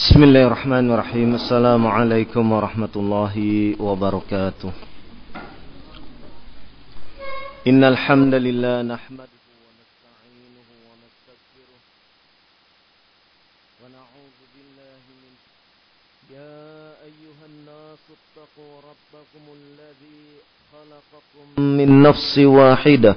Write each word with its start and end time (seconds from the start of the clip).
بسم 0.00 0.22
الله 0.22 0.42
الرحمن 0.46 0.90
الرحيم 0.90 1.34
السلام 1.34 1.86
عليكم 1.86 2.52
ورحمة 2.52 2.94
الله 2.96 3.34
وبركاته 3.80 4.72
إن 7.66 7.84
الحمد 7.84 8.34
لله 8.34 8.82
نحمده 8.82 9.40
ونستعينه 9.64 10.68
ونستغفره 10.88 11.80
ونعوذ 13.82 14.38
بالله 14.54 15.02
من 15.22 15.32
يا 16.36 16.58
أيها 17.08 17.44
الناس 17.52 18.02
اتقوا 18.16 18.74
ربكم 18.90 19.44
الذي 19.60 20.22
خلقكم 20.72 21.60
من 21.62 22.02
نفس 22.02 22.38
واحدة 22.38 23.16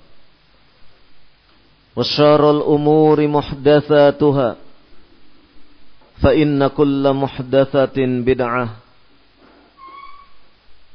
وشار 1.95 2.51
الأمور 2.51 3.27
محدثاتها 3.27 4.55
فإن 6.21 6.67
كل 6.67 7.13
محدثة 7.13 7.97
بدعة 7.97 8.69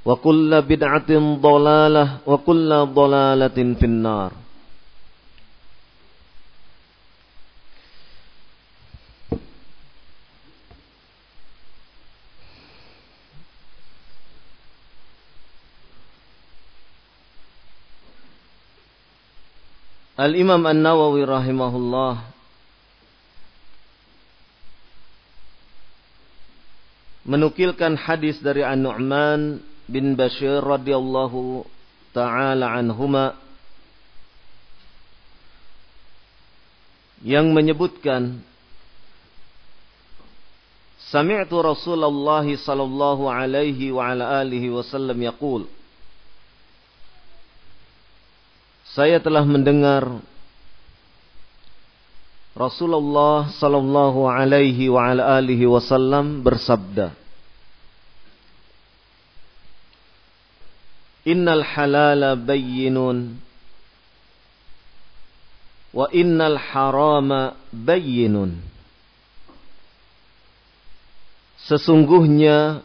وكل 0.05 0.63
بدعة 0.63 1.11
ضلالة 1.41 2.05
وكل 2.27 2.71
ضلالة 2.95 3.59
في 3.79 3.85
النار. 3.87 4.31
Al-Imam 20.17 20.65
An-Nawawi 20.65 21.29
rahimahullah 21.29 22.25
menukilkan 27.29 28.01
hadis 28.01 28.41
dari 28.41 28.65
An-Nu'man 28.65 29.61
bin 29.85 30.17
Bashir 30.17 30.65
radhiyallahu 30.65 31.69
taala 32.17 32.73
anhuma 32.81 33.37
yang 37.21 37.53
menyebutkan 37.53 38.41
Sami'tu 41.13 41.61
Rasulullah 41.61 42.41
sallallahu 42.41 43.29
alaihi 43.29 43.93
wa 43.93 44.17
ala 44.17 44.41
alihi 44.41 44.73
wasallam 44.73 45.21
yaqul 45.21 45.69
Saya 48.97 49.21
telah 49.21 49.45
mendengar 49.45 50.09
Rasulullah 52.57 53.53
sallallahu 53.53 54.25
alaihi 54.25 54.89
wa 54.89 55.13
ala 55.13 55.37
alihi 55.37 55.69
wasallam 55.69 56.41
bersabda 56.41 57.13
Innal 61.29 61.61
halala 61.61 62.41
bayyinun 62.41 63.37
wa 65.91 66.07
innal 66.15 66.55
harama 66.55 67.59
bayyinun. 67.75 68.63
Sesungguhnya 71.67 72.81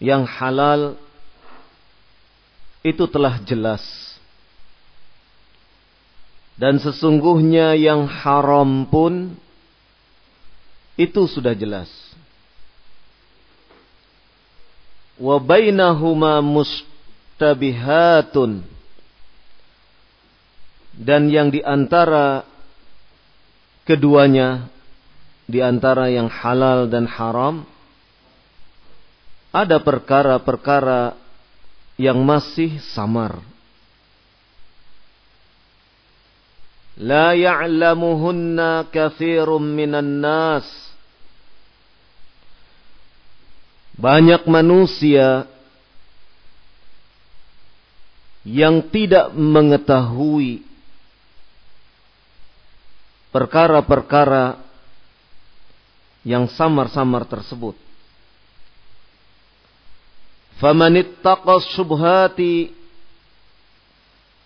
yang 0.00 0.24
halal 0.24 0.96
itu 2.88 3.04
telah 3.06 3.38
jelas 3.44 4.08
dan 6.58 6.82
sesungguhnya 6.82 7.78
yang 7.78 8.10
haram 8.10 8.82
pun 8.90 9.38
itu 10.98 11.30
sudah 11.30 11.54
jelas. 11.54 11.86
Wa 15.14 15.38
bainahuma 15.38 16.42
mustabihatun. 16.42 18.66
Dan 20.98 21.30
yang 21.30 21.54
di 21.54 21.62
antara 21.62 22.42
keduanya, 23.86 24.66
di 25.46 25.62
antara 25.62 26.10
yang 26.10 26.26
halal 26.26 26.90
dan 26.90 27.06
haram, 27.06 27.62
ada 29.54 29.78
perkara-perkara 29.78 31.14
yang 31.98 32.22
masih 32.22 32.78
samar. 32.94 33.42
La 36.98 37.34
ya'lamuhunna 37.34 38.86
kathirun 38.90 39.66
minan 39.74 40.22
nas. 40.22 40.66
Banyak 43.98 44.46
manusia 44.46 45.50
yang 48.46 48.78
tidak 48.94 49.34
mengetahui 49.34 50.62
perkara-perkara 53.34 54.62
yang 56.22 56.46
samar-samar 56.46 57.26
tersebut. 57.26 57.87
Famanittaqas 60.58 61.70
subhati 61.78 62.74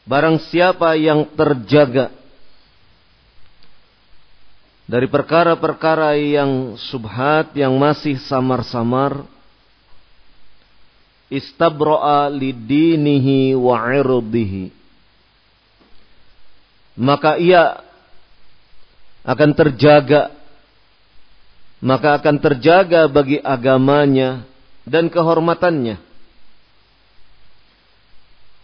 barang 0.04 0.36
siapa 0.50 0.92
yang 0.98 1.24
terjaga 1.32 2.12
dari 4.84 5.08
perkara-perkara 5.08 6.18
yang 6.20 6.76
subhat 6.76 7.54
yang 7.56 7.72
masih 7.80 8.18
samar-samar 8.28 9.24
istabro'a 11.32 12.28
lidinihi 12.28 13.56
wa 13.56 13.80
irdihi 13.88 14.68
maka 16.98 17.40
ia 17.40 17.80
akan 19.24 19.50
terjaga 19.56 20.34
maka 21.80 22.20
akan 22.20 22.36
terjaga 22.36 23.08
bagi 23.08 23.40
agamanya 23.40 24.44
dan 24.84 25.08
kehormatannya 25.08 26.11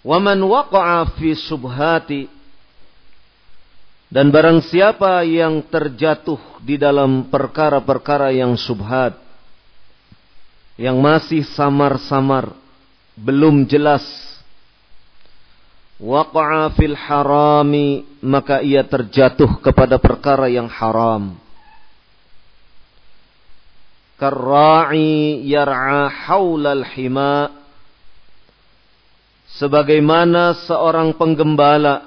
waman 0.06 0.38
waqa'a 0.42 1.14
fi 1.18 1.34
subhati 1.34 2.38
dan 4.08 4.32
barang 4.32 4.64
siapa 4.64 5.20
yang 5.28 5.60
terjatuh 5.68 6.40
di 6.64 6.80
dalam 6.80 7.28
perkara-perkara 7.28 8.32
yang 8.32 8.56
subhat, 8.56 9.20
yang 10.80 10.96
masih 10.96 11.44
samar-samar, 11.44 12.56
belum 13.20 13.68
jelas, 13.68 14.00
waqa'a 16.00 16.72
fil 16.72 16.96
harami, 16.96 18.08
maka 18.24 18.64
ia 18.64 18.80
terjatuh 18.80 19.60
kepada 19.60 20.00
perkara 20.00 20.48
yang 20.48 20.72
haram. 20.72 21.36
Karra'i 24.16 25.44
yar'a 25.44 26.08
haulal 26.08 26.82
hima, 26.96 27.52
sebagaimana 29.58 30.54
seorang 30.64 31.18
penggembala 31.18 32.06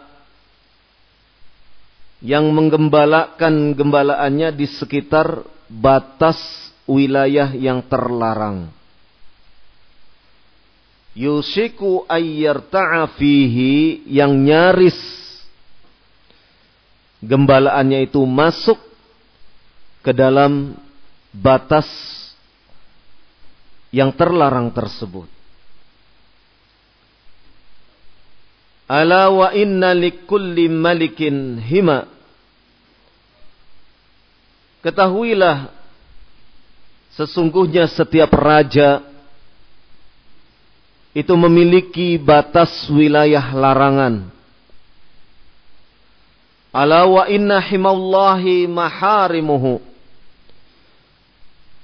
yang 2.23 2.47
menggembalakan 2.53 3.75
gembalaannya 3.75 4.55
di 4.55 4.65
sekitar 4.69 5.43
batas 5.67 6.39
wilayah 6.87 7.51
yang 7.51 7.83
terlarang. 7.85 8.71
Yusiku 11.11 12.07
ayyarta'a 12.07 13.19
fihi 13.19 14.07
yang 14.07 14.31
nyaris 14.31 14.95
gembalaannya 17.19 18.07
itu 18.07 18.23
masuk 18.23 18.79
ke 19.99 20.15
dalam 20.15 20.79
batas 21.35 21.89
yang 23.91 24.15
terlarang 24.15 24.71
tersebut. 24.71 25.40
Ala 28.91 29.31
wa 29.31 29.55
inna 29.55 29.95
likulli 29.95 30.67
malikin 30.67 31.63
hima. 31.63 32.11
Ketahuilah 34.83 35.71
sesungguhnya 37.15 37.87
setiap 37.87 38.35
raja 38.35 38.99
itu 41.15 41.31
memiliki 41.39 42.19
batas 42.19 42.91
wilayah 42.91 43.55
larangan. 43.55 44.27
Ala 46.75 47.07
wa 47.07 47.31
inna 47.31 47.63
himallahi 47.63 48.67
maharimuhu. 48.67 49.79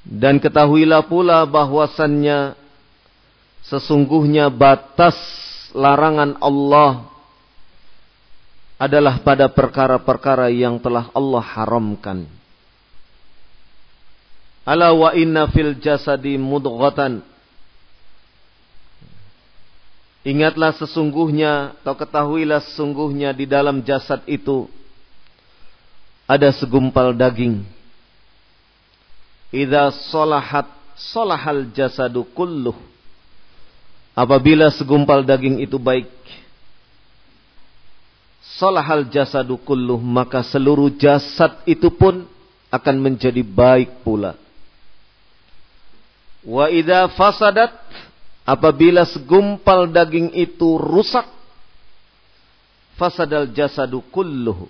Dan 0.04 0.44
ketahuilah 0.44 1.08
pula 1.08 1.48
bahwasannya 1.48 2.52
sesungguhnya 3.64 4.52
batas 4.52 5.47
larangan 5.78 6.42
Allah 6.42 7.06
adalah 8.82 9.22
pada 9.22 9.46
perkara-perkara 9.50 10.50
yang 10.50 10.82
telah 10.82 11.14
Allah 11.14 11.46
haramkan. 11.46 12.26
Ala 14.66 14.92
wa 14.92 15.14
inna 15.14 15.46
fil 15.54 15.78
jasadi 15.78 16.36
mudghatan. 16.36 17.22
Ingatlah 20.28 20.76
sesungguhnya 20.76 21.78
atau 21.80 21.96
ketahuilah 21.96 22.60
sesungguhnya 22.60 23.32
di 23.32 23.48
dalam 23.48 23.80
jasad 23.86 24.20
itu 24.28 24.68
ada 26.28 26.52
segumpal 26.52 27.16
daging 27.16 27.64
Idza 29.48 29.96
salahat 30.12 30.68
salahal 31.00 31.72
jasadu 31.72 32.28
kulluh. 32.36 32.76
Apabila 34.18 34.74
segumpal 34.74 35.22
daging 35.22 35.62
itu 35.62 35.78
baik, 35.78 36.10
salahal 38.58 39.06
jasadu 39.14 39.62
kulluh, 39.62 40.02
maka 40.02 40.42
seluruh 40.42 40.90
jasad 40.98 41.62
itu 41.70 41.94
pun 41.94 42.26
akan 42.74 42.96
menjadi 42.98 43.46
baik 43.46 44.02
pula. 44.02 44.34
Wa 46.42 46.66
idza 46.74 47.14
fasadat 47.14 47.78
apabila 48.42 49.06
segumpal 49.06 49.86
daging 49.86 50.34
itu 50.34 50.82
rusak, 50.82 51.30
fasadal 52.98 53.54
jasadu 53.54 54.02
kulluh, 54.10 54.66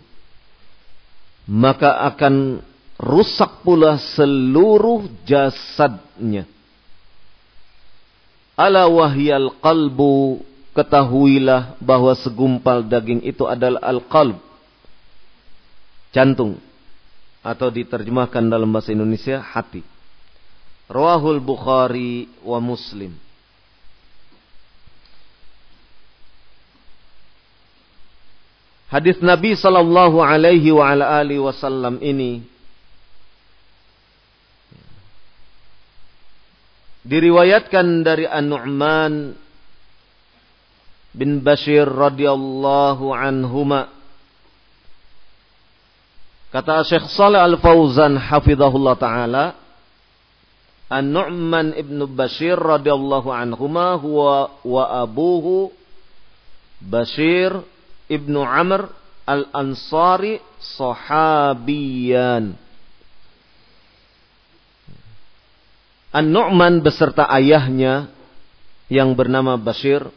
maka 1.48 2.04
akan 2.04 2.60
rusak 3.00 3.64
pula 3.64 3.96
seluruh 3.96 5.08
jasadnya. 5.24 6.57
Ala 8.58 8.90
wahyal 8.90 9.54
qalbu 9.62 10.42
ketahuilah 10.74 11.78
bahwa 11.78 12.18
segumpal 12.18 12.82
daging 12.82 13.22
itu 13.22 13.46
adalah 13.46 13.78
al-qalb. 13.86 14.42
Jantung. 16.10 16.58
Atau 17.46 17.70
diterjemahkan 17.70 18.50
dalam 18.50 18.74
bahasa 18.74 18.90
Indonesia 18.92 19.40
hati. 19.40 19.86
Rawahul 20.90 21.38
Bukhari 21.38 22.26
wa 22.42 22.58
Muslim. 22.58 23.14
Hadis 28.88 29.20
Nabi 29.20 29.54
sallallahu 29.54 30.24
alaihi 30.24 30.72
wa 30.72 30.88
ala 30.88 31.20
alihi 31.20 31.44
wasallam 31.44 32.00
ini 32.00 32.57
Diriwayatkan 37.08 38.04
dari 38.04 38.28
An-Nu'man 38.28 39.32
bin 41.16 41.40
Bashir 41.40 41.88
radhiyallahu 41.88 43.16
anhuma. 43.16 43.88
Kata 46.52 46.84
Syekh 46.84 47.08
Saleh 47.08 47.40
Al-Fauzan 47.40 48.20
hafizahullah 48.20 49.00
taala, 49.00 49.56
An-Nu'man 50.92 51.80
ibn 51.80 52.04
Bashir 52.12 52.60
radhiyallahu 52.60 53.32
anhuma 53.32 53.96
huwa 53.96 54.52
wa 54.68 54.84
abuhu 55.00 55.72
Bashir 56.84 57.56
ibnu 58.12 58.44
Amr 58.44 58.92
al-Ansari 59.24 60.44
sahabiyan. 60.60 62.67
An-Nu'man 66.12 66.80
beserta 66.80 67.28
ayahnya 67.28 68.08
yang 68.88 69.12
bernama 69.14 69.60
Bashir 69.60 70.08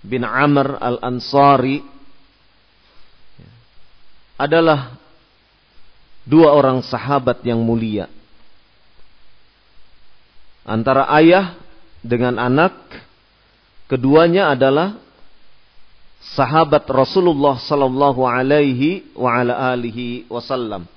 bin 0.00 0.24
Amr 0.24 0.80
al-Ansari 0.80 1.84
adalah 4.36 4.96
dua 6.24 6.52
orang 6.52 6.80
sahabat 6.84 7.40
yang 7.44 7.60
mulia. 7.60 8.08
Antara 10.66 11.06
ayah 11.14 11.54
dengan 12.02 12.40
anak, 12.42 12.74
keduanya 13.86 14.50
adalah 14.50 14.98
sahabat 16.34 16.82
Rasulullah 16.90 17.54
sallallahu 17.60 18.26
alaihi 18.26 19.14
wa 19.14 19.30
ala 19.30 19.76
alihi 19.76 20.26
wasallam. 20.26 20.90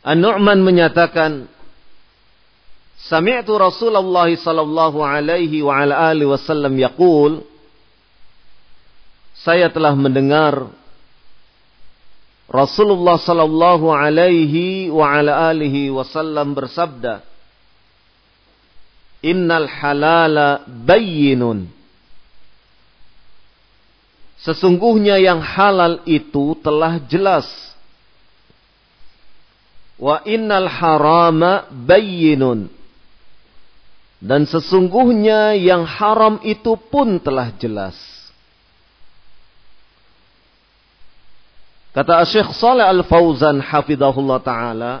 An-Nu'man 0.00 0.64
menyatakan 0.64 1.44
Sami'tu 3.00 3.56
Rasulullah 3.56 4.28
sallallahu 4.28 5.00
alaihi 5.00 5.64
wa 5.64 5.76
ala 5.76 6.12
alihi 6.12 6.28
wasallam 6.28 6.76
yaqul 6.76 7.44
Saya 9.40 9.68
telah 9.72 9.92
mendengar 9.96 10.68
Rasulullah 12.48 13.20
sallallahu 13.20 13.92
alaihi 13.92 14.88
wa 14.88 15.04
ala 15.04 15.52
alihi 15.52 15.92
wasallam 15.92 16.56
bersabda 16.56 17.24
Innal 19.20 19.68
halala 19.68 20.64
bayyinun 20.64 21.68
Sesungguhnya 24.40 25.20
yang 25.20 25.44
halal 25.44 26.00
itu 26.08 26.56
telah 26.64 26.96
jelas 27.04 27.69
Wa 30.00 30.24
innal 30.24 30.64
harama 30.64 31.68
bayyinun. 31.68 32.72
Dan 34.20 34.48
sesungguhnya 34.48 35.56
yang 35.60 35.84
haram 35.84 36.40
itu 36.40 36.76
pun 36.76 37.20
telah 37.20 37.52
jelas. 37.60 37.96
Kata 41.90 42.22
Syekh 42.22 42.54
Saleh 42.56 42.86
Al-Fauzan 42.86 43.60
hafizahullah 43.60 44.38
taala, 44.40 44.92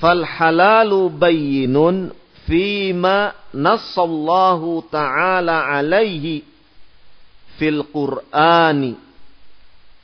"Fal 0.00 0.24
halalu 0.24 1.12
bayyinun 1.12 2.10
fima 2.48 3.36
nassallahu 3.52 4.86
ta'ala 4.88 5.68
alaihi 5.68 6.46
fil 7.60 7.84
Qur'ani 7.92 8.96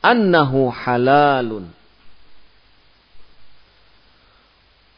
annahu 0.05 0.69
halalun." 0.69 1.84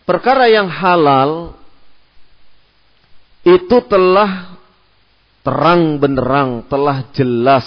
Perkara 0.06 0.46
yang 0.46 0.70
halal 0.70 1.58
itu 3.42 3.78
telah 3.90 4.56
terang 5.46 5.98
benderang, 6.02 6.66
telah 6.66 7.06
jelas. 7.14 7.66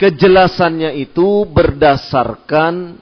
Kejelasannya 0.00 0.96
itu 0.96 1.44
berdasarkan 1.44 2.96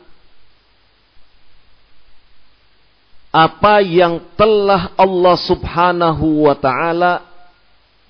apa 3.31 3.79
yang 3.87 4.19
telah 4.35 4.91
Allah 4.99 5.37
Subhanahu 5.39 6.51
wa 6.51 6.59
taala 6.59 7.23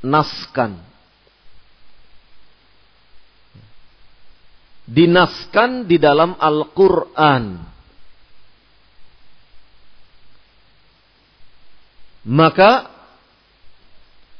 naskan. 0.00 0.80
Dinaskan 4.88 5.84
di 5.84 6.00
dalam 6.00 6.32
Al-Qur'an. 6.40 7.76
Maka 12.26 12.90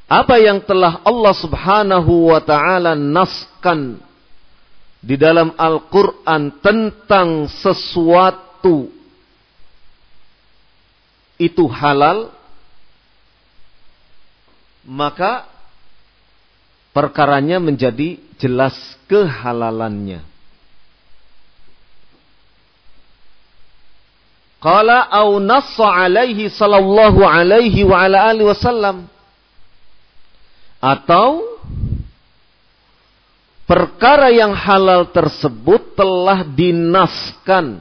apa 0.08 0.40
yang 0.40 0.64
telah 0.64 1.04
Allah 1.04 1.34
Subhanahu 1.36 2.32
wa 2.32 2.40
taala 2.40 2.96
naskan 2.96 4.00
di 4.98 5.14
dalam 5.14 5.52
Al-Qur'an 5.54 6.58
tentang 6.58 7.46
sesuatu 7.46 8.90
itu 11.38 11.64
halal 11.70 12.34
maka 14.88 15.46
perkaranya 16.96 17.60
menjadi 17.60 18.16
jelas 18.40 18.74
kehalalannya. 19.06 20.24
Qala 24.58 25.06
au 25.06 25.38
nassa 25.38 25.86
alaihi 25.86 26.50
sallallahu 26.50 27.22
alaihi 27.22 27.86
wa 27.86 28.02
ala 28.02 28.34
alihi 28.34 28.50
wasallam 28.50 29.06
atau 30.82 31.46
perkara 33.70 34.34
yang 34.34 34.50
halal 34.50 35.06
tersebut 35.14 35.94
telah 35.94 36.42
dinaskan 36.42 37.78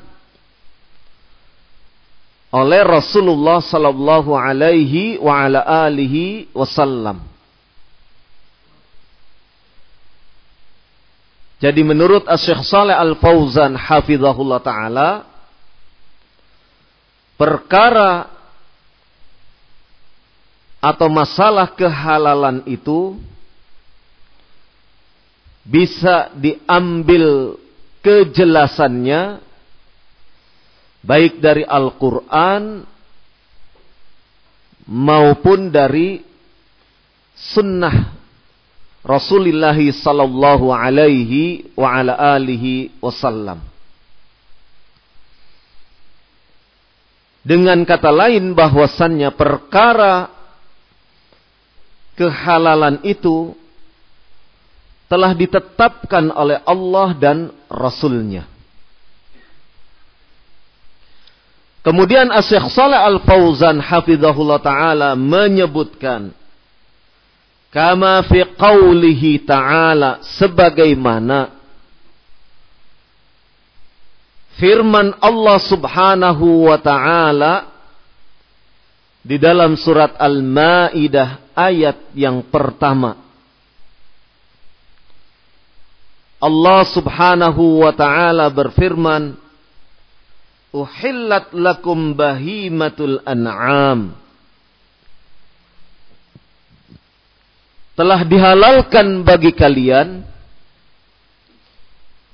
oleh 2.53 2.81
Rasulullah 2.86 3.57
sallallahu 3.57 4.38
alaihi 4.38 5.17
wa 5.17 5.34
ala 5.34 5.65
alihi 5.89 6.53
wasallam. 6.53 7.25
Jadi 11.57 11.81
menurut 11.81 12.29
Syekh 12.38 12.62
Saleh 12.62 12.93
Al-Fauzan 12.93 13.74
hafizahullah 13.74 14.62
taala 14.62 15.10
perkara 17.38 18.27
atau 20.82 21.08
masalah 21.10 21.70
kehalalan 21.74 22.65
itu 22.65 23.17
bisa 25.67 26.32
diambil 26.38 27.58
kejelasannya 28.01 29.44
baik 31.03 31.44
dari 31.44 31.63
Al-Quran 31.67 32.88
maupun 34.88 35.67
dari 35.67 36.24
sunnah 37.36 38.15
Rasulullah 39.08 39.75
sallallahu 39.75 40.67
alaihi 40.72 41.72
wa 41.79 41.88
ala 41.96 42.36
alihi 42.36 42.91
wasallam. 43.00 43.63
Dengan 47.48 47.88
kata 47.88 48.12
lain 48.12 48.51
bahwasannya 48.51 49.32
perkara 49.32 50.27
kehalalan 52.20 53.00
itu 53.08 53.56
telah 55.08 55.32
ditetapkan 55.32 56.27
oleh 56.36 56.60
Allah 56.68 57.16
dan 57.16 57.38
Rasulnya. 57.72 58.44
Kemudian 61.88 62.27
Asyik 62.36 62.68
Saleh 62.68 63.00
Al-Fauzan 63.00 63.80
hafizahullah 63.80 64.60
taala 64.60 65.16
menyebutkan 65.16 66.36
kama 67.72 68.27
fi 68.27 68.44
qawlihi 68.44 69.48
ta'ala 69.48 70.20
sebagaimana 70.36 71.57
firman 74.58 75.14
Allah 75.22 75.58
Subhanahu 75.62 76.70
wa 76.70 76.78
taala 76.82 77.54
di 79.22 79.38
dalam 79.38 79.78
surat 79.78 80.18
Al-Maidah 80.18 81.54
ayat 81.54 82.12
yang 82.18 82.46
pertama. 82.50 83.18
Allah 86.38 86.82
Subhanahu 86.94 87.82
wa 87.82 87.94
taala 87.98 88.46
berfirman 88.54 89.34
uhillat 90.74 91.54
lakum 91.54 92.14
bahimatul 92.14 93.22
an'am. 93.26 94.14
Telah 97.98 98.22
dihalalkan 98.30 99.26
bagi 99.26 99.58
kalian 99.58 100.22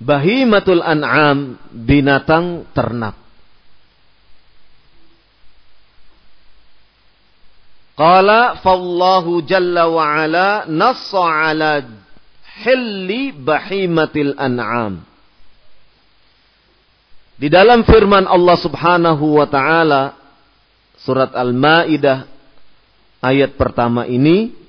bahimatul 0.03 0.83
an'am 0.83 1.55
binatang 1.71 2.67
ternak. 2.75 3.15
Qala 7.93 8.59
fallahu 8.59 9.45
jalla 9.45 9.85
wa 9.87 10.03
ala 10.03 10.65
nassa 10.65 11.23
ala 11.23 11.85
hilli 12.65 13.31
bahimatil 13.31 14.35
an'am. 14.35 15.05
Di 17.37 17.49
dalam 17.49 17.85
firman 17.85 18.29
Allah 18.29 18.57
Subhanahu 18.61 19.41
wa 19.41 19.47
taala 19.49 20.15
surat 21.01 21.33
Al-Maidah 21.33 22.29
ayat 23.19 23.57
pertama 23.59 24.05
ini 24.07 24.62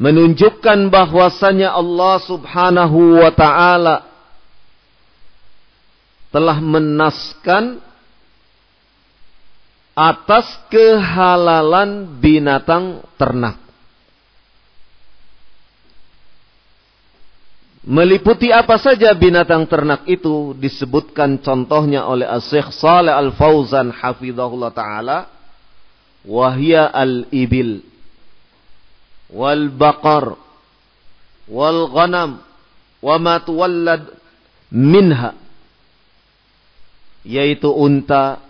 menunjukkan 0.00 0.88
bahwasanya 0.88 1.76
Allah 1.76 2.16
Subhanahu 2.24 3.20
wa 3.20 3.30
taala 3.36 4.08
telah 6.32 6.56
menaskan 6.56 7.84
atas 9.92 10.48
kehalalan 10.72 12.16
binatang 12.16 13.04
ternak. 13.20 13.60
Meliputi 17.84 18.48
apa 18.52 18.80
saja 18.80 19.12
binatang 19.12 19.68
ternak 19.68 20.08
itu 20.08 20.56
disebutkan 20.56 21.40
contohnya 21.44 22.08
oleh 22.08 22.28
Syekh 22.40 22.72
Saleh 22.72 23.12
Al-Fauzan 23.12 23.92
hafizahullah 23.92 24.72
taala 24.72 25.28
wahya 26.24 26.88
al-ibil 26.88 27.84
wal 29.30 29.70
baqar 29.70 30.34
wal 31.50 31.80
ghanam 31.90 32.42
wa 33.02 33.16
ma 33.18 33.34
tuwallad 33.42 34.10
minha 34.70 35.34
yaitu 37.24 37.68
unta, 37.68 38.40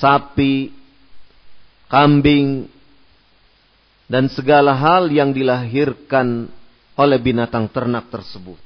sapi, 0.00 0.72
kambing 1.92 2.72
dan 4.08 4.32
segala 4.32 4.72
hal 4.76 5.12
yang 5.12 5.32
dilahirkan 5.32 6.48
oleh 6.94 7.18
binatang 7.20 7.68
ternak 7.68 8.08
tersebut. 8.08 8.56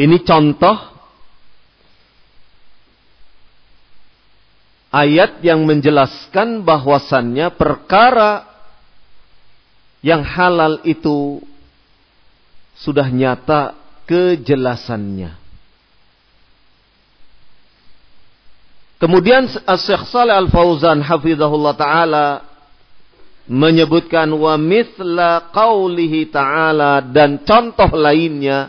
Ini 0.00 0.22
contoh 0.22 0.76
ayat 4.94 5.42
yang 5.44 5.66
menjelaskan 5.66 6.62
bahwasannya 6.62 7.52
perkara 7.58 8.49
yang 10.00 10.24
halal 10.24 10.80
itu 10.88 11.44
sudah 12.80 13.08
nyata 13.12 13.76
kejelasannya. 14.08 15.36
Kemudian 19.00 19.48
Syekh 19.80 20.04
Saleh 20.12 20.36
Al-Fauzan 20.36 21.00
hafizahullah 21.00 21.72
taala 21.72 22.26
menyebutkan 23.48 24.28
wa 24.28 24.54
mithla 24.60 25.48
qaulihi 25.50 26.28
ta'ala 26.28 27.00
dan 27.02 27.40
contoh 27.42 27.88
lainnya 27.96 28.68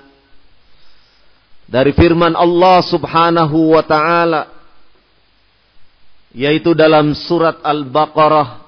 dari 1.68 1.92
firman 1.92 2.34
Allah 2.34 2.80
Subhanahu 2.84 3.76
wa 3.76 3.84
taala 3.84 4.48
yaitu 6.32 6.72
dalam 6.72 7.12
surat 7.12 7.60
Al-Baqarah 7.60 8.61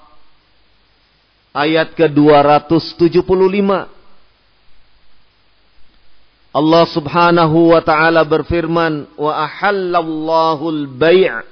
ayat 1.54 1.94
ke-275 1.94 3.70
Allah 6.54 6.84
Subhanahu 6.86 7.74
wa 7.74 7.82
taala 7.82 8.22
berfirman 8.26 9.10
wa 9.18 9.32
ahallallahu 9.46 10.64
al-bai' 10.70 11.46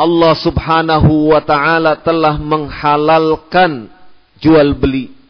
Allah 0.00 0.34
Subhanahu 0.34 1.30
wa 1.30 1.42
taala 1.44 2.00
telah 2.00 2.40
menghalalkan 2.40 3.92
jual 4.40 4.72
beli 4.74 5.20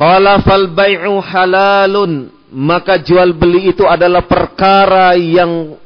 Qala 0.00 0.40
fal 0.40 0.72
bai'u 0.72 1.20
halalun. 1.20 2.32
Maka 2.50 2.98
jual 2.98 3.36
beli 3.36 3.70
itu 3.70 3.84
adalah 3.84 4.24
perkara 4.24 5.14
yang 5.14 5.76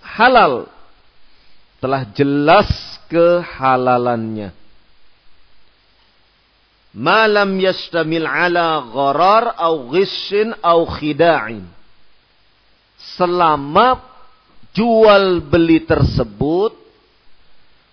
halal. 0.00 0.70
Telah 1.86 2.10
jelas 2.18 2.66
kehalalannya. 3.06 4.50
Malam 6.98 7.62
yastamil 7.62 8.26
ala 8.26 8.82
gharar 8.90 9.54
au 9.54 9.94
ghishin 9.94 10.50
au 10.66 10.82
khida'in. 10.82 11.62
Selama 13.14 14.02
jual 14.74 15.46
beli 15.46 15.86
tersebut 15.86 16.74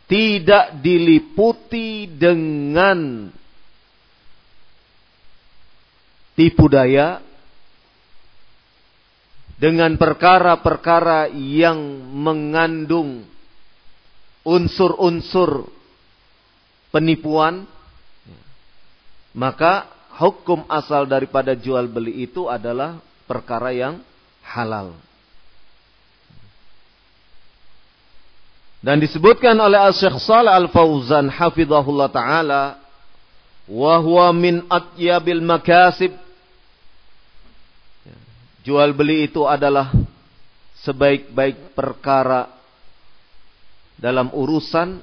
tidak 0.10 0.74
diliputi 0.82 2.10
dengan 2.10 3.30
tipu 6.34 6.66
daya 6.66 7.22
dengan 9.62 9.94
perkara-perkara 10.02 11.30
yang 11.30 11.78
mengandung 12.10 13.33
unsur-unsur 14.44 15.72
penipuan 16.92 17.66
maka 19.34 19.90
hukum 20.20 20.68
asal 20.70 21.10
daripada 21.10 21.58
jual 21.58 21.90
beli 21.90 22.30
itu 22.30 22.46
adalah 22.46 23.02
perkara 23.26 23.74
yang 23.74 23.98
halal. 24.46 24.94
Dan 28.84 29.00
disebutkan 29.00 29.56
oleh 29.58 29.80
Al-Syekh 29.80 30.20
Salih 30.20 30.52
Al-Fauzan 30.52 31.32
hafizahullah 31.32 32.12
taala 32.12 32.64
wa 33.64 33.96
huwa 34.04 34.28
min 34.36 34.68
atyabil 34.68 35.40
makasib 35.40 36.12
jual 38.68 38.92
beli 38.92 39.32
itu 39.32 39.48
adalah 39.48 39.88
sebaik-baik 40.84 41.72
perkara 41.72 42.52
dalam 43.98 44.30
urusan 44.34 45.02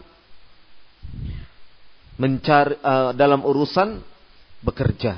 mencari 2.21 2.77
uh, 2.85 3.17
dalam 3.17 3.41
urusan 3.41 4.05
bekerja. 4.61 5.17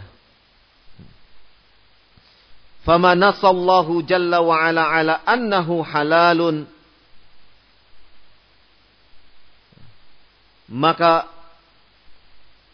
Fama 2.83 3.15
nasallahu 3.15 4.03
jalla 4.03 4.43
wa 4.43 4.59
ala 4.59 4.83
ala 4.91 5.15
annahu 5.23 5.87
halalun 5.87 6.67
maka 10.67 11.31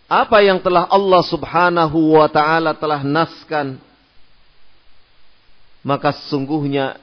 apa 0.08 0.40
yang 0.40 0.62
telah 0.64 0.88
Allah 0.88 1.22
Subhanahu 1.28 2.16
wa 2.16 2.24
taala 2.32 2.72
telah 2.72 3.04
naskan 3.04 3.76
maka 5.84 6.16
sesungguhnya 6.16 6.96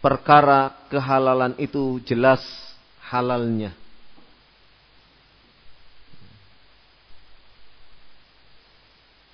perkara 0.00 0.74
kehalalan 0.88 1.54
itu 1.60 2.00
jelas 2.04 2.40
halalnya. 3.08 3.76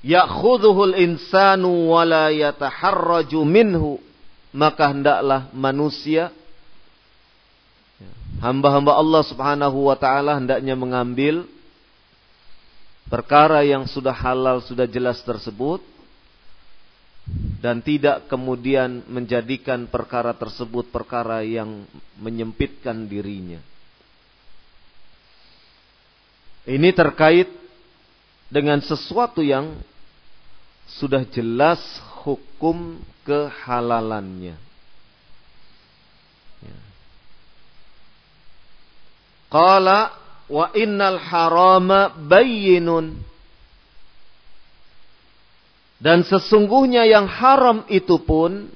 Ya'khudhuhul 0.07 0.95
insanu 1.03 1.91
wa 1.91 2.07
la 2.07 2.31
yataharraju 2.31 3.41
minhu. 3.43 3.99
Maka 4.55 4.95
hendaklah 4.95 5.51
manusia 5.53 6.33
hamba-hamba 8.41 8.97
Allah 8.97 9.23
Subhanahu 9.25 9.89
wa 9.89 9.97
taala 9.97 10.37
hendaknya 10.37 10.77
mengambil 10.77 11.45
perkara 13.09 13.65
yang 13.65 13.85
sudah 13.89 14.13
halal 14.13 14.61
sudah 14.65 14.85
jelas 14.85 15.21
tersebut 15.25 15.81
dan 17.59 17.83
tidak 17.83 18.31
kemudian 18.31 19.03
menjadikan 19.11 19.91
perkara 19.91 20.31
tersebut 20.37 20.87
perkara 20.95 21.43
yang 21.43 21.83
menyempitkan 22.23 23.11
dirinya. 23.11 23.59
Ini 26.67 26.91
terkait 26.95 27.51
dengan 28.51 28.79
sesuatu 28.83 29.43
yang 29.43 29.79
sudah 30.87 31.27
jelas 31.31 31.83
hukum 32.23 33.03
kehalalannya. 33.27 34.55
Ya. 36.63 36.79
Qala 39.51 40.15
wa 40.47 40.67
innal 40.75 41.19
harama 41.19 42.15
bayyinun. 42.15 43.19
Dan 45.97 46.25
sesungguhnya 46.25 47.09
yang 47.09 47.25
haram 47.25 47.85
itu 47.89 48.21
pun 48.21 48.69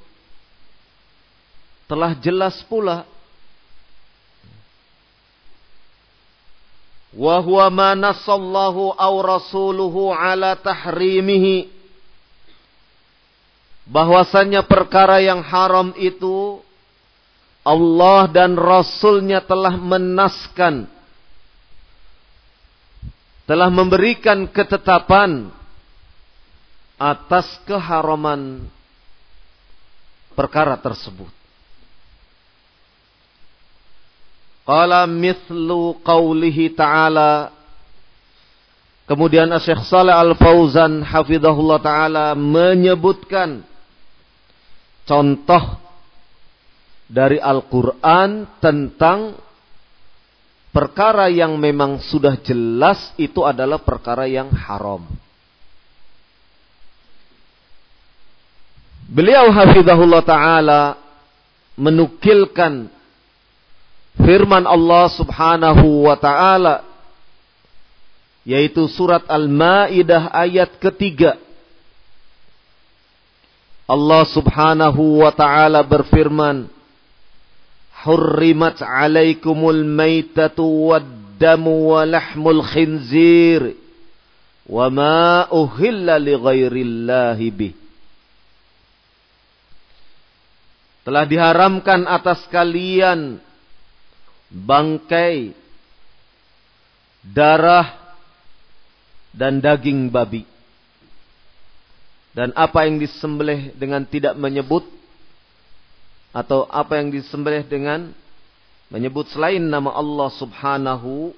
telah 1.84 2.16
jelas 2.16 2.56
pula. 2.64 3.04
Wa 7.10 7.42
huwa 7.42 7.66
ma 7.68 7.90
nasallahu 7.98 8.94
aw 8.94 9.14
rasuluhu 9.20 10.14
ala 10.14 10.56
tahrimihi. 10.56 11.68
Bahwasannya 13.90 14.62
perkara 14.70 15.18
yang 15.18 15.42
haram 15.42 15.90
itu 15.98 16.62
Allah 17.66 18.30
dan 18.30 18.56
Rasulnya 18.56 19.44
telah 19.44 19.76
menaskan 19.76 20.88
telah 23.44 23.66
memberikan 23.66 24.46
ketetapan 24.46 25.50
atas 27.00 27.48
keharaman 27.64 28.68
perkara 30.36 30.76
tersebut 30.76 31.32
Qala 34.68 35.08
mithlu 35.08 35.98
qawlihi 36.04 36.76
ta'ala 36.76 37.50
Kemudian 39.10 39.50
Syekh 39.58 39.82
Saleh 39.90 40.14
Al-Fauzan 40.14 41.02
hafizahullah 41.02 41.82
taala 41.82 42.38
menyebutkan 42.38 43.66
contoh 45.02 45.82
dari 47.10 47.42
Al-Qur'an 47.42 48.46
tentang 48.62 49.34
perkara 50.70 51.26
yang 51.26 51.58
memang 51.58 51.98
sudah 51.98 52.38
jelas 52.38 53.10
itu 53.18 53.42
adalah 53.42 53.82
perkara 53.82 54.30
yang 54.30 54.46
haram. 54.54 55.02
Beliau 59.10 59.50
hafizahullah 59.50 60.22
taala 60.22 60.94
menukilkan 61.74 62.86
firman 64.22 64.62
Allah 64.70 65.10
Subhanahu 65.10 66.06
wa 66.06 66.14
taala 66.14 66.86
yaitu 68.46 68.86
surat 68.86 69.26
Al-Maidah 69.26 70.30
ayat 70.30 70.78
ketiga. 70.78 71.34
Allah 73.90 74.22
Subhanahu 74.30 75.26
wa 75.26 75.34
taala 75.34 75.82
berfirman, 75.82 76.70
"Hurrimat 78.06 78.78
'alaikumul 78.78 79.82
maitatu 79.90 80.94
wad-damu 80.94 81.98
wa 81.98 82.06
lahmul 82.06 82.62
khinzir 82.62 83.74
wa 84.70 84.86
ma 84.86 85.50
uhilla 85.50 86.14
li 86.22 86.38
ghairillahi 86.38 87.46
bih." 87.50 87.79
Telah 91.00 91.24
diharamkan 91.24 92.04
atas 92.04 92.44
kalian 92.52 93.40
bangkai, 94.50 95.56
darah, 97.24 98.00
dan 99.30 99.62
daging 99.62 100.10
babi. 100.10 100.44
Dan 102.30 102.54
apa 102.54 102.86
yang 102.86 102.98
disembelih 102.98 103.74
dengan 103.74 104.06
tidak 104.06 104.38
menyebut 104.38 104.86
atau 106.30 106.62
apa 106.70 107.02
yang 107.02 107.10
disembelih 107.10 107.66
dengan 107.66 108.14
menyebut 108.86 109.26
selain 109.34 109.62
nama 109.62 109.90
Allah 109.94 110.30
Subhanahu 110.38 111.34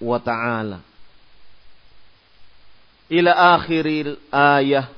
wa 0.00 0.18
taala. 0.20 0.80
Ila 3.12 3.32
akhiril 3.56 4.16
ayah. 4.32 4.88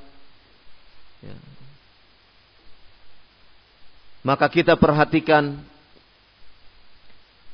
Maka 4.26 4.50
kita 4.50 4.74
perhatikan 4.74 5.54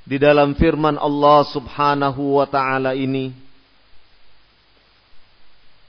di 0.09 0.17
dalam 0.17 0.57
firman 0.57 0.97
Allah 0.97 1.45
Subhanahu 1.53 2.41
wa 2.41 2.49
taala 2.49 2.97
ini 2.97 3.29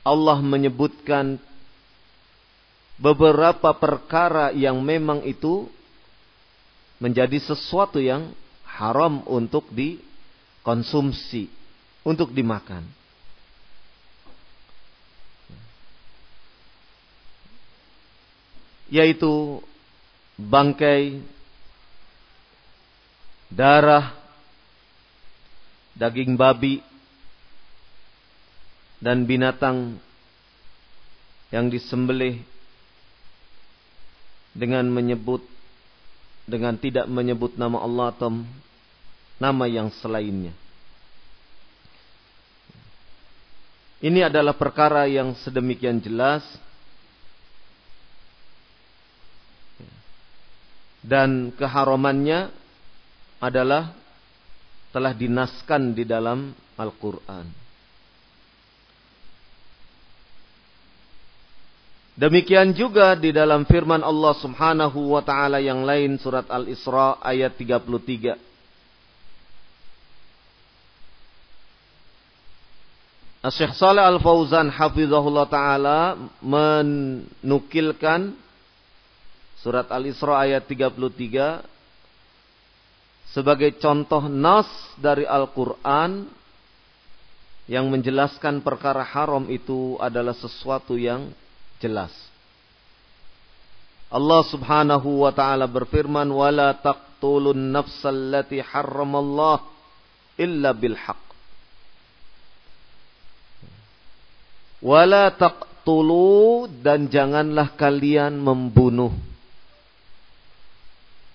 Allah 0.04 0.44
menyebutkan 0.44 1.40
beberapa 3.00 3.72
perkara 3.72 4.52
yang 4.52 4.84
memang 4.84 5.24
itu 5.24 5.72
menjadi 7.00 7.40
sesuatu 7.40 8.04
yang 8.04 8.36
haram 8.68 9.24
untuk 9.24 9.64
dikonsumsi, 9.72 11.48
untuk 12.04 12.36
dimakan. 12.36 12.84
Yaitu 18.92 19.64
bangkai 20.38 21.22
darah, 23.54 24.14
daging 25.94 26.34
babi, 26.34 26.82
dan 28.98 29.28
binatang 29.28 30.00
yang 31.54 31.70
disembelih 31.70 32.42
dengan 34.58 34.90
menyebut 34.90 35.46
dengan 36.50 36.76
tidak 36.76 37.06
menyebut 37.08 37.56
nama 37.56 37.80
Allah 37.84 38.10
atau 38.16 38.42
nama 39.38 39.66
yang 39.70 39.92
selainnya. 40.02 40.56
Ini 44.04 44.28
adalah 44.28 44.52
perkara 44.52 45.08
yang 45.08 45.32
sedemikian 45.40 46.04
jelas 46.04 46.44
dan 51.04 51.52
keharamannya 51.60 52.48
adalah 53.44 53.92
telah 54.96 55.12
dinaskan 55.12 55.92
di 55.92 56.08
dalam 56.08 56.56
Al-Quran. 56.80 57.64
Demikian 62.14 62.78
juga 62.78 63.18
di 63.18 63.34
dalam 63.34 63.66
firman 63.66 64.06
Allah 64.06 64.38
Subhanahu 64.38 65.18
wa 65.18 65.22
taala 65.26 65.58
yang 65.58 65.82
lain 65.82 66.22
surat 66.22 66.46
Al-Isra 66.46 67.18
ayat 67.20 67.58
33. 67.58 68.38
Syekh 73.44 73.76
Saleh 73.76 74.06
Al-Fauzan 74.06 74.72
hafizahullah 74.72 75.50
taala 75.50 76.16
menukilkan 76.40 78.38
surat 79.64 79.88
Al-Isra 79.88 80.44
ayat 80.44 80.68
33 80.68 81.64
sebagai 83.32 83.72
contoh 83.80 84.28
nas 84.28 84.68
dari 85.00 85.24
Al-Qur'an 85.24 86.28
yang 87.72 87.88
menjelaskan 87.88 88.60
perkara 88.60 89.08
haram 89.08 89.48
itu 89.48 89.96
adalah 90.04 90.36
sesuatu 90.36 91.00
yang 91.00 91.32
jelas. 91.80 92.12
Allah 94.12 94.44
Subhanahu 94.52 95.24
wa 95.24 95.32
taala 95.32 95.64
berfirman 95.64 96.28
wala 96.28 96.76
taqtulun 96.76 97.72
nafsal 97.72 98.14
lati 98.14 98.60
harramallah 98.60 99.64
illa 100.36 100.76
bil 100.76 101.00
haqq. 101.00 101.24
Wala 104.84 105.32
taqtulu 105.32 106.68
dan 106.84 107.08
janganlah 107.08 107.80
kalian 107.80 108.38
membunuh 108.38 109.33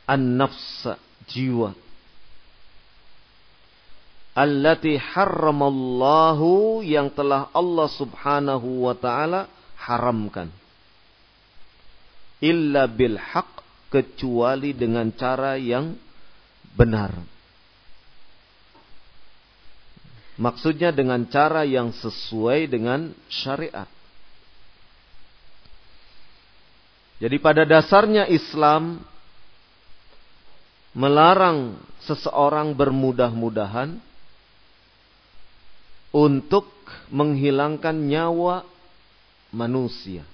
an-nafs 0.08 0.88
jiwa 1.28 1.76
allati 4.38 4.94
harramallahu 4.94 6.86
yang 6.86 7.10
telah 7.10 7.50
Allah 7.50 7.88
Subhanahu 7.90 8.86
wa 8.86 8.94
taala 8.94 9.50
haramkan. 9.74 10.54
Illa 12.38 12.86
bil 12.86 13.18
haq 13.18 13.66
kecuali 13.90 14.70
dengan 14.70 15.10
cara 15.10 15.58
yang 15.58 15.98
benar. 16.78 17.18
Maksudnya 20.38 20.94
dengan 20.94 21.26
cara 21.26 21.66
yang 21.66 21.90
sesuai 21.90 22.70
dengan 22.70 23.10
syariat. 23.26 23.90
Jadi 27.18 27.42
pada 27.42 27.66
dasarnya 27.66 28.30
Islam 28.30 29.02
melarang 30.96 31.76
seseorang 32.04 32.72
bermudah-mudahan 32.72 34.00
untuk 36.14 36.68
menghilangkan 37.12 38.08
nyawa 38.08 38.64
manusia 39.52 40.24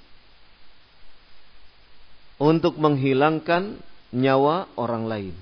untuk 2.39 2.79
menghilangkan 2.79 3.79
nyawa 4.15 4.71
orang 4.75 5.05
lain. 5.07 5.37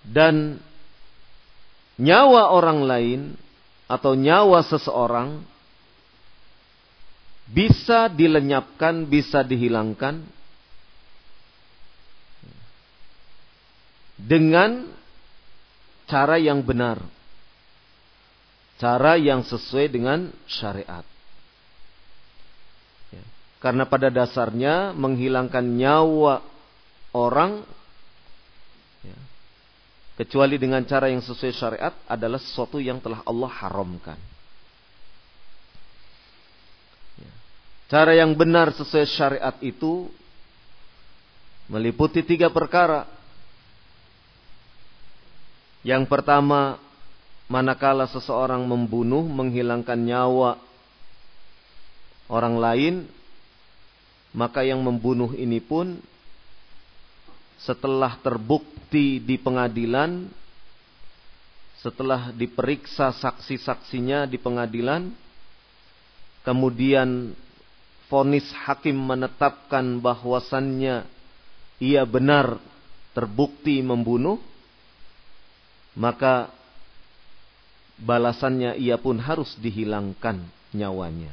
Dan 0.00 0.58
nyawa 2.00 2.50
orang 2.50 2.80
lain 2.82 3.20
atau 3.86 4.16
nyawa 4.16 4.64
seseorang 4.64 5.44
bisa 7.50 8.06
dilenyapkan, 8.06 9.06
bisa 9.10 9.42
dihilangkan 9.42 10.22
dengan 14.16 14.86
cara 16.06 16.38
yang 16.38 16.62
benar 16.62 17.02
cara 18.80 19.20
yang 19.20 19.44
sesuai 19.44 19.92
dengan 19.92 20.32
syariat. 20.48 21.04
Ya. 23.12 23.24
Karena 23.60 23.84
pada 23.84 24.08
dasarnya 24.08 24.96
menghilangkan 24.96 25.60
nyawa 25.76 26.40
orang 27.12 27.60
ya, 29.04 29.18
kecuali 30.16 30.56
dengan 30.56 30.80
cara 30.88 31.12
yang 31.12 31.20
sesuai 31.20 31.52
syariat 31.52 31.92
adalah 32.08 32.40
sesuatu 32.40 32.80
yang 32.80 33.04
telah 33.04 33.20
Allah 33.28 33.52
haramkan. 33.52 34.16
Cara 37.90 38.14
yang 38.14 38.38
benar 38.38 38.70
sesuai 38.70 39.06
syariat 39.10 39.56
itu 39.58 40.06
meliputi 41.66 42.22
tiga 42.22 42.46
perkara. 42.46 43.02
Yang 45.82 46.06
pertama 46.06 46.78
manakala 47.50 48.06
seseorang 48.06 48.62
membunuh, 48.62 49.26
menghilangkan 49.26 49.98
nyawa 49.98 50.62
orang 52.30 52.62
lain, 52.62 52.94
maka 54.30 54.62
yang 54.62 54.78
membunuh 54.86 55.34
ini 55.34 55.58
pun 55.58 55.98
setelah 57.58 58.22
terbukti 58.22 59.18
di 59.18 59.34
pengadilan, 59.34 60.30
setelah 61.82 62.30
diperiksa 62.30 63.10
saksi-saksinya 63.18 64.30
di 64.30 64.38
pengadilan, 64.38 65.10
kemudian 66.46 67.34
vonis 68.10 68.44
hakim 68.66 68.98
menetapkan 68.98 70.02
bahwasannya 70.02 71.06
ia 71.78 72.02
benar 72.04 72.58
terbukti 73.14 73.80
membunuh, 73.80 74.42
maka 75.94 76.50
balasannya 77.96 78.74
ia 78.76 78.98
pun 78.98 79.16
harus 79.22 79.54
dihilangkan 79.62 80.42
nyawanya. 80.74 81.30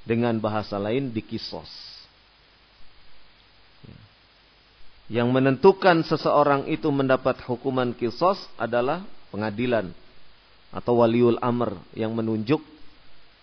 Dengan 0.00 0.40
bahasa 0.40 0.80
lain 0.80 1.12
dikisos. 1.12 1.68
Ya. 3.84 3.98
Yang 5.20 5.28
menentukan 5.28 6.06
seseorang 6.08 6.70
itu 6.72 6.88
mendapat 6.88 7.36
hukuman 7.44 7.92
kisos 7.92 8.40
adalah 8.56 9.04
pengadilan 9.28 9.92
atau 10.72 11.02
waliul 11.02 11.36
amr 11.42 11.76
yang 11.92 12.14
menunjuk 12.16 12.62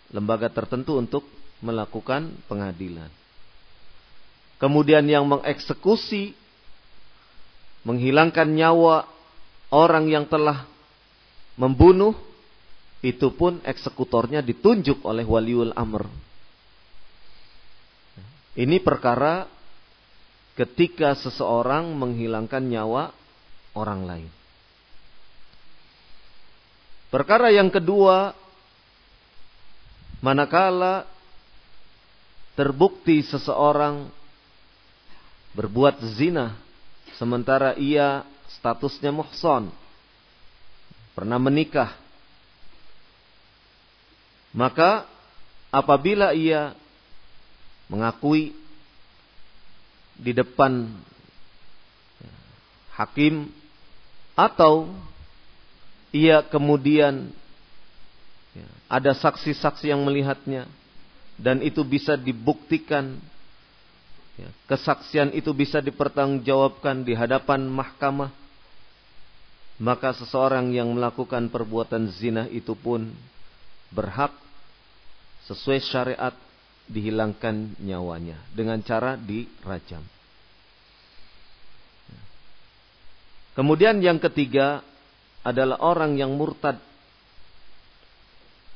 lembaga 0.10 0.48
tertentu 0.48 0.98
untuk 0.98 1.24
melakukan 1.62 2.34
pengadilan. 2.46 3.10
Kemudian 4.58 5.06
yang 5.06 5.26
mengeksekusi 5.30 6.34
menghilangkan 7.86 8.50
nyawa 8.52 9.06
orang 9.70 10.10
yang 10.10 10.26
telah 10.26 10.66
membunuh 11.56 12.18
itu 13.06 13.30
pun 13.34 13.62
eksekutornya 13.62 14.42
ditunjuk 14.42 15.06
oleh 15.06 15.24
waliul 15.24 15.74
amr. 15.78 16.10
Ini 18.58 18.82
perkara 18.82 19.46
ketika 20.58 21.14
seseorang 21.14 21.94
menghilangkan 21.94 22.66
nyawa 22.66 23.14
orang 23.78 24.02
lain. 24.10 24.32
Perkara 27.14 27.54
yang 27.54 27.70
kedua, 27.70 28.34
manakala 30.20 31.06
terbukti 32.58 33.22
seseorang 33.22 34.10
berbuat 35.54 36.02
zina 36.18 36.58
sementara 37.22 37.78
ia 37.78 38.26
statusnya 38.58 39.14
muhson, 39.14 39.70
pernah 41.14 41.38
menikah. 41.38 41.94
Maka 44.58 45.06
apabila 45.70 46.34
ia 46.34 46.74
mengakui 47.86 48.58
di 50.18 50.34
depan 50.34 50.90
hakim 52.98 53.54
atau 54.34 54.90
ia 56.10 56.42
kemudian 56.42 57.30
ada 58.90 59.14
saksi-saksi 59.14 59.94
yang 59.94 60.02
melihatnya 60.02 60.66
dan 61.38 61.62
itu 61.62 61.86
bisa 61.86 62.18
dibuktikan. 62.18 63.18
Kesaksian 64.70 65.34
itu 65.34 65.50
bisa 65.50 65.82
dipertanggungjawabkan 65.82 67.02
di 67.02 67.18
hadapan 67.18 67.66
mahkamah. 67.66 68.30
Maka 69.78 70.14
seseorang 70.14 70.74
yang 70.74 70.90
melakukan 70.94 71.50
perbuatan 71.54 72.10
zina 72.14 72.50
itu 72.50 72.74
pun 72.74 73.14
berhak 73.94 74.34
sesuai 75.46 75.80
syariat 75.82 76.34
dihilangkan 76.90 77.78
nyawanya 77.82 78.38
dengan 78.54 78.82
cara 78.82 79.14
dirajam. 79.18 80.02
Kemudian 83.54 83.98
yang 84.02 84.22
ketiga 84.22 84.86
adalah 85.42 85.82
orang 85.82 86.14
yang 86.14 86.34
murtad 86.38 86.78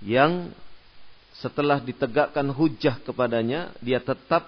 yang 0.02 0.50
setelah 1.41 1.82
ditegakkan 1.82 2.45
hujah 2.54 3.01
kepadanya 3.01 3.73
dia 3.82 3.97
tetap 3.97 4.45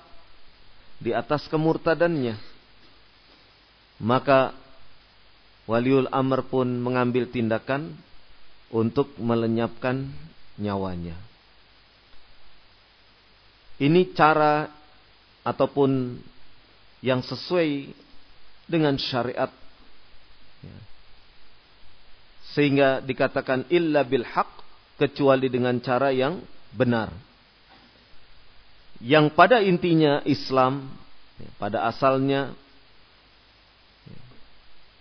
di 1.01 1.09
atas 1.09 1.49
kemurtadannya. 1.49 2.37
Maka 3.97 4.53
waliul 5.65 6.05
amr 6.13 6.45
pun 6.45 6.69
mengambil 6.69 7.25
tindakan 7.27 7.97
untuk 8.69 9.09
melenyapkan 9.17 10.05
nyawanya. 10.61 11.17
Ini 13.81 14.13
cara 14.13 14.69
ataupun 15.41 16.21
yang 17.01 17.25
sesuai 17.25 17.89
dengan 18.69 18.95
syariat. 19.01 19.49
Ya. 20.61 20.77
Sehingga 22.53 22.89
dikatakan 23.01 23.67
illa 23.73 24.05
bil 24.05 24.23
haq 24.23 24.47
kecuali 25.01 25.49
dengan 25.49 25.81
cara 25.81 26.13
yang 26.13 26.39
benar. 26.73 27.13
Yang 29.03 29.31
pada 29.35 29.59
intinya 29.61 30.23
Islam 30.23 30.89
ya, 31.39 31.49
pada 31.59 31.77
asalnya 31.87 32.55
ya, 34.07 34.21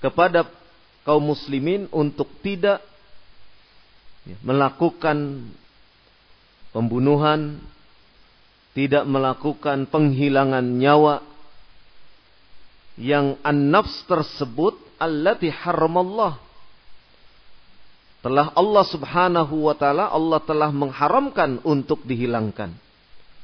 kepada 0.05 0.47
kaum 1.03 1.23
muslimin 1.23 1.87
untuk 1.91 2.31
tidak 2.43 2.83
melakukan 4.43 5.51
pembunuhan, 6.71 7.59
tidak 8.73 9.05
melakukan 9.05 9.85
penghilangan 9.91 10.65
nyawa 10.79 11.21
yang 12.97 13.41
an-nafs 13.43 14.05
tersebut 14.09 14.77
allati 15.01 15.49
haramallah. 15.51 16.39
Telah 18.23 18.55
Allah 18.55 18.85
subhanahu 18.87 19.67
wa 19.67 19.75
ta'ala, 19.75 20.07
Allah 20.15 20.39
telah 20.47 20.71
mengharamkan 20.71 21.59
untuk 21.67 22.07
dihilangkan. 22.07 22.71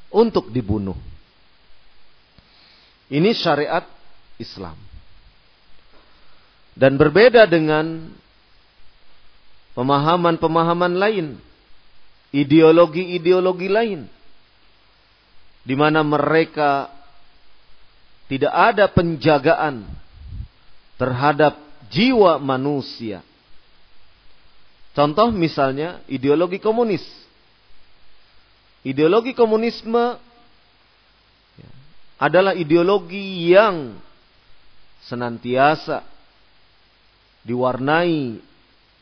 Untuk 0.07 0.49
dibunuh. 0.55 0.95
Ini 3.11 3.35
syariat 3.35 3.83
Islam. 4.39 4.79
Dan 6.79 6.95
berbeda 6.95 7.43
dengan 7.43 8.07
pemahaman-pemahaman 9.75 10.95
lain. 10.95 11.27
Ideologi-ideologi 12.31 13.67
lain. 13.67 14.07
Di 15.67 15.75
mana 15.75 16.07
mereka 16.07 16.87
tidak 18.31 18.53
ada 18.53 18.87
penjagaan 18.87 19.83
terhadap 20.95 21.57
jiwa 21.91 22.39
manusia. 22.39 23.25
Contoh 24.93 25.29
misalnya 25.29 26.01
ideologi 26.09 26.57
komunis. 26.57 27.05
Ideologi 28.81 29.35
komunisme 29.35 30.17
adalah 32.19 32.51
ideologi 32.55 33.51
yang 33.51 33.95
senantiasa 35.07 36.03
diwarnai 37.47 38.39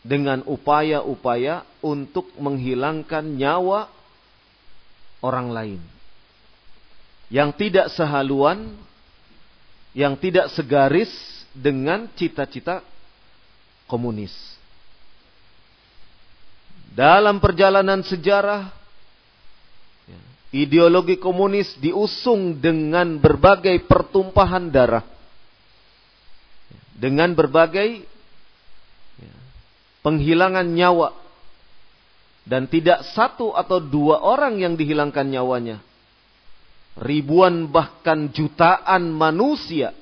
dengan 0.05 0.45
upaya-upaya 0.45 1.65
untuk 1.81 2.29
menghilangkan 2.37 3.25
nyawa 3.35 3.89
orang 5.19 5.47
lain. 5.51 5.81
Yang 7.27 7.49
tidak 7.59 7.87
sehaluan, 7.91 8.77
yang 9.91 10.15
tidak 10.15 10.47
segaris 10.53 11.11
dengan 11.51 12.07
cita-cita 12.15 12.85
komunis. 13.89 14.56
Dalam 16.93 17.43
perjalanan 17.43 18.01
sejarah, 18.05 18.71
ya, 20.07 20.19
ideologi 20.53 21.19
komunis 21.19 21.75
diusung 21.79 22.57
dengan 22.57 23.19
berbagai 23.19 23.83
pertumpahan 23.85 24.71
darah, 24.71 25.05
dengan 26.97 27.33
berbagai 27.37 28.01
ya, 29.21 29.35
penghilangan 30.01 30.67
nyawa, 30.67 31.09
dan 32.47 32.65
tidak 32.71 33.03
satu 33.11 33.51
atau 33.51 33.83
dua 33.83 34.23
orang 34.23 34.57
yang 34.57 34.79
dihilangkan 34.79 35.27
nyawanya. 35.27 35.83
Ribuan 36.97 37.69
bahkan 37.69 38.33
jutaan 38.33 39.13
manusia 39.13 39.93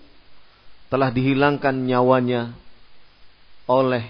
telah 0.87 1.11
dihilangkan 1.11 1.75
nyawanya 1.75 2.55
oleh 3.67 4.07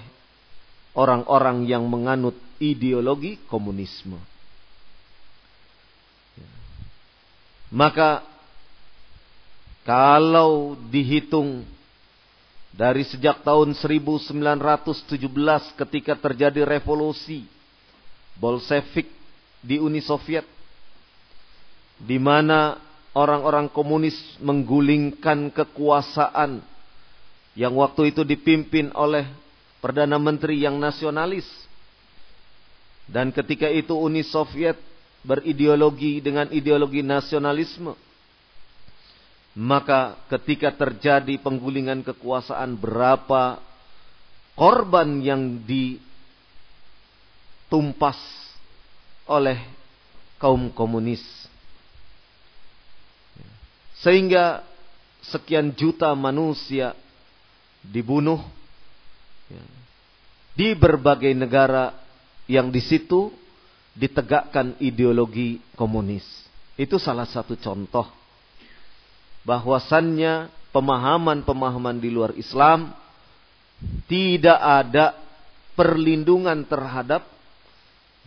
orang-orang 0.94 1.66
yang 1.66 1.90
menganut 1.90 2.38
ideologi 2.60 3.40
komunisme. 3.50 4.18
Maka 7.74 8.24
kalau 9.86 10.80
dihitung 10.90 11.66
dari 12.76 13.08
sejak 13.08 13.46
tahun 13.46 13.72
1917 13.78 15.16
ketika 15.80 16.14
terjadi 16.20 16.68
revolusi 16.68 17.48
Bolshevik 18.36 19.08
di 19.64 19.80
Uni 19.80 20.04
Soviet 20.04 20.44
di 21.96 22.20
mana 22.20 22.76
orang-orang 23.16 23.72
komunis 23.72 24.16
menggulingkan 24.44 25.56
kekuasaan 25.56 26.60
yang 27.56 27.72
waktu 27.80 28.12
itu 28.12 28.28
dipimpin 28.28 28.92
oleh 28.92 29.24
Perdana 29.80 30.20
Menteri 30.20 30.60
yang 30.60 30.76
nasionalis. 30.76 31.48
Dan 33.06 33.30
ketika 33.30 33.70
itu 33.70 33.94
Uni 33.94 34.26
Soviet 34.26 34.78
berideologi 35.26 36.22
dengan 36.22 36.50
ideologi 36.54 37.02
nasionalisme. 37.02 37.98
Maka 39.56 40.20
ketika 40.28 40.76
terjadi 40.76 41.40
penggulingan 41.40 42.04
kekuasaan 42.04 42.76
berapa 42.76 43.64
korban 44.60 45.24
yang 45.24 45.64
ditumpas 47.66 48.20
oleh 49.26 49.58
kaum 50.38 50.70
komunis 50.76 51.24
sehingga 54.06 54.62
sekian 55.26 55.74
juta 55.74 56.14
manusia 56.14 56.94
dibunuh 57.82 58.38
ya, 59.50 59.64
di 60.54 60.78
berbagai 60.78 61.34
negara 61.34 62.05
yang 62.46 62.70
di 62.70 62.82
situ 62.82 63.34
ditegakkan 63.96 64.78
ideologi 64.78 65.64
komunis. 65.74 66.26
Itu 66.76 67.00
salah 67.00 67.26
satu 67.26 67.56
contoh 67.56 68.06
bahwasannya 69.48 70.52
pemahaman-pemahaman 70.76 71.98
di 72.02 72.10
luar 72.12 72.36
Islam 72.36 72.92
tidak 74.10 74.60
ada 74.60 75.16
perlindungan 75.78 76.66
terhadap 76.68 77.24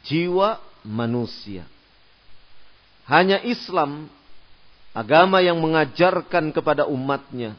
jiwa 0.07 0.63
manusia. 0.87 1.69
Hanya 3.09 3.41
Islam 3.45 4.09
agama 4.97 5.45
yang 5.45 5.61
mengajarkan 5.61 6.53
kepada 6.53 6.89
umatnya 6.89 7.57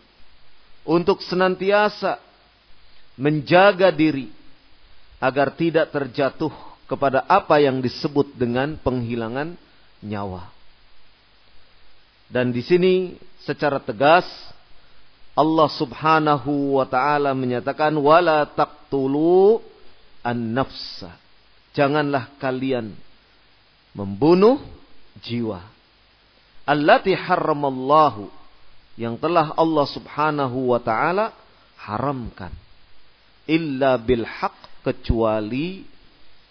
untuk 0.85 1.21
senantiasa 1.21 2.17
menjaga 3.19 3.93
diri 3.93 4.31
agar 5.19 5.53
tidak 5.53 5.91
terjatuh 5.91 6.51
kepada 6.89 7.21
apa 7.27 7.61
yang 7.61 7.83
disebut 7.83 8.33
dengan 8.33 8.79
penghilangan 8.79 9.53
nyawa. 10.01 10.49
Dan 12.31 12.55
di 12.55 12.63
sini 12.63 13.17
secara 13.43 13.77
tegas 13.83 14.25
Allah 15.37 15.69
Subhanahu 15.71 16.81
wa 16.81 16.85
taala 16.87 17.35
menyatakan 17.37 17.93
wala 17.99 18.47
taqtulu 18.47 19.61
an-nafsa. 20.25 21.13
Janganlah 21.75 22.33
kalian 22.41 22.97
membunuh 23.93 24.61
jiwa 25.21 25.61
allati 26.69 27.17
harramallahu 27.17 28.29
yang 28.93 29.17
telah 29.17 29.57
Allah 29.57 29.85
Subhanahu 29.89 30.69
wa 30.69 30.77
taala 30.77 31.33
haramkan 31.81 32.53
illa 33.49 33.97
bil 33.97 34.21
haq 34.21 34.53
kecuali 34.85 35.83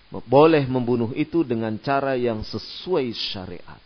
boleh 0.09 0.64
membunuh 0.64 1.12
itu 1.12 1.45
dengan 1.45 1.77
cara 1.77 2.17
yang 2.17 2.41
sesuai 2.41 3.12
syariat. 3.12 3.81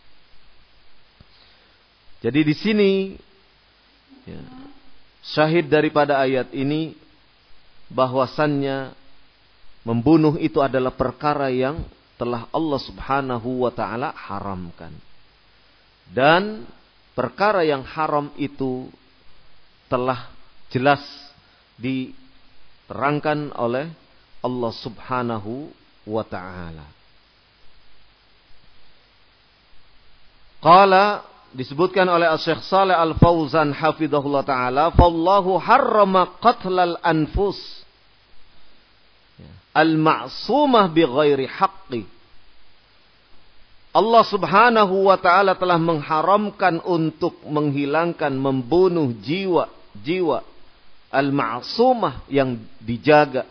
Jadi 2.23 2.39
di 2.39 2.55
sini 2.55 2.91
ya, 4.23 4.39
syahid 5.19 5.67
daripada 5.67 6.23
ayat 6.23 6.55
ini 6.55 6.95
bahwasannya 7.91 8.95
membunuh 9.83 10.39
itu 10.39 10.63
adalah 10.63 10.95
perkara 10.95 11.51
yang 11.51 11.83
telah 12.15 12.47
Allah 12.55 12.79
Subhanahu 12.79 13.67
wa 13.67 13.71
taala 13.75 14.15
haramkan. 14.15 14.95
Dan 16.07 16.63
perkara 17.11 17.67
yang 17.67 17.83
haram 17.83 18.31
itu 18.39 18.87
telah 19.91 20.31
jelas 20.71 21.03
di 21.75 22.15
terangkan 22.87 23.51
oleh 23.59 23.91
Allah 24.43 24.71
Subhanahu 24.75 25.71
wa 26.03 26.23
taala. 26.27 26.83
Qala 30.59 31.23
disebutkan 31.55 32.07
oleh 32.07 32.27
Syekh 32.39 32.63
Saleh 32.67 32.95
Al-Fauzan 32.95 33.71
hafizahullah 33.71 34.43
taala, 34.43 34.91
"Fallahu 34.91 35.59
harrama 35.59 36.27
qatlal 36.43 36.99
anfus 36.99 37.59
al-ma'sumah 39.71 40.91
bighairi 40.91 41.47
haqqi." 41.47 42.03
Allah 43.93 44.23
Subhanahu 44.25 45.07
wa 45.07 45.17
taala 45.21 45.53
telah 45.53 45.77
mengharamkan 45.77 46.81
untuk 46.81 47.37
menghilangkan 47.45 48.33
membunuh 48.33 49.13
jiwa-jiwa 49.21 50.41
al-ma'sumah 51.13 52.25
yang 52.25 52.57
dijaga. 52.81 53.45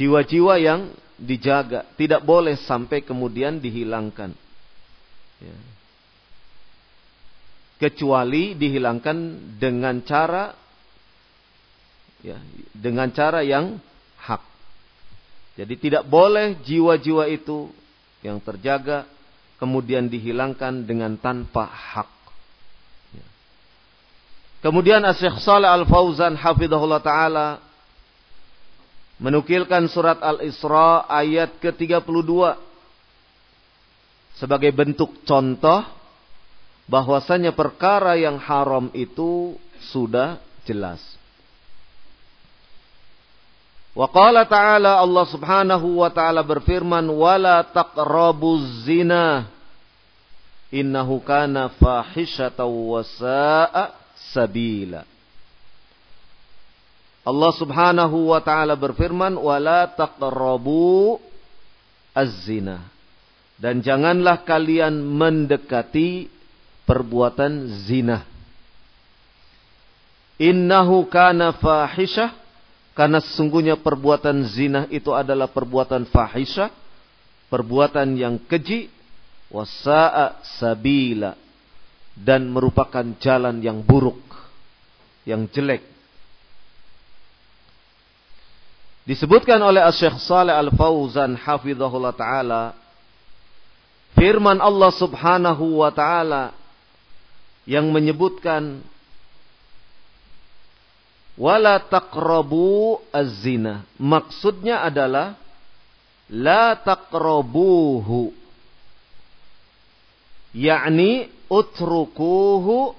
Jiwa-jiwa 0.00 0.56
yang 0.56 0.96
dijaga, 1.20 1.84
tidak 2.00 2.24
boleh 2.24 2.56
sampai 2.64 3.04
kemudian 3.04 3.60
dihilangkan. 3.60 4.32
Ya. 5.44 5.56
Kecuali 7.76 8.56
dihilangkan 8.56 9.16
dengan 9.60 10.00
cara 10.00 10.56
ya, 12.24 12.40
dengan 12.72 13.12
cara 13.12 13.44
yang 13.44 13.76
hak. 14.16 14.40
Jadi 15.60 15.76
tidak 15.76 16.08
boleh 16.08 16.56
jiwa-jiwa 16.64 17.28
itu 17.28 17.68
yang 18.24 18.40
terjaga 18.40 19.04
kemudian 19.60 20.08
dihilangkan 20.08 20.88
dengan 20.88 21.20
tanpa 21.20 21.68
hak. 21.68 22.08
Ya. 23.12 23.26
Kemudian 24.64 25.04
Saleh 25.44 25.68
Al-Fauzan 25.68 26.40
hafizahullah 26.40 27.04
taala 27.04 27.69
menukilkan 29.20 29.86
surat 29.92 30.16
Al-Isra 30.24 31.04
ayat 31.04 31.60
ke-32 31.60 32.32
sebagai 34.40 34.72
bentuk 34.72 35.20
contoh 35.28 35.84
bahwasanya 36.88 37.52
perkara 37.52 38.16
yang 38.16 38.40
haram 38.40 38.88
itu 38.96 39.60
sudah 39.92 40.40
jelas. 40.64 40.98
Wa 43.92 44.08
qala 44.08 44.48
ta'ala 44.48 45.02
Allah 45.04 45.26
Subhanahu 45.28 46.00
wa 46.00 46.08
taala 46.08 46.40
berfirman 46.40 47.04
wala 47.12 47.60
taqrabuz 47.68 48.88
zina 48.88 49.50
innahu 50.72 51.20
kana 51.20 51.74
fahishatan 51.76 52.64
wa 52.64 53.02
sa'a 53.04 53.92
sabila. 54.32 55.02
Allah 57.20 57.52
Subhanahu 57.52 58.32
wa 58.32 58.40
taala 58.40 58.74
berfirman 58.76 59.36
wala 59.36 59.88
taqrabu 59.92 61.20
az-zina. 62.16 62.80
Dan 63.60 63.84
janganlah 63.84 64.40
kalian 64.48 65.04
mendekati 65.04 66.32
perbuatan 66.88 67.68
zina. 67.84 68.24
Innahu 70.40 71.04
kana 71.12 71.52
fahishah 71.60 72.32
karena 72.96 73.20
sesungguhnya 73.20 73.76
perbuatan 73.76 74.48
zina 74.48 74.88
itu 74.88 75.12
adalah 75.12 75.52
perbuatan 75.52 76.08
fahisyah, 76.08 76.72
perbuatan 77.52 78.16
yang 78.16 78.40
keji, 78.48 78.88
wasa'a 79.52 80.40
sabila 80.60 81.36
dan 82.16 82.48
merupakan 82.48 83.04
jalan 83.20 83.60
yang 83.60 83.84
buruk, 83.84 84.20
yang 85.26 85.44
jelek. 85.50 85.89
Disebutkan 89.08 89.58
oleh 89.64 89.80
Syekh 89.96 90.20
Saleh 90.20 90.52
Al-Fauzan 90.52 91.34
hafizahullah 91.38 92.12
taala 92.12 92.62
firman 94.14 94.60
Allah 94.60 94.92
Subhanahu 94.92 95.80
wa 95.80 95.90
taala 95.94 96.52
yang 97.64 97.88
menyebutkan 97.88 98.84
wala 101.40 101.80
taqrabu 101.80 103.00
az-zina. 103.08 103.88
Maksudnya 103.96 104.84
adalah 104.84 105.40
la 106.28 106.76
taqrabuhu. 106.76 108.36
Yakni 110.52 111.30
utrukuhu 111.48 112.92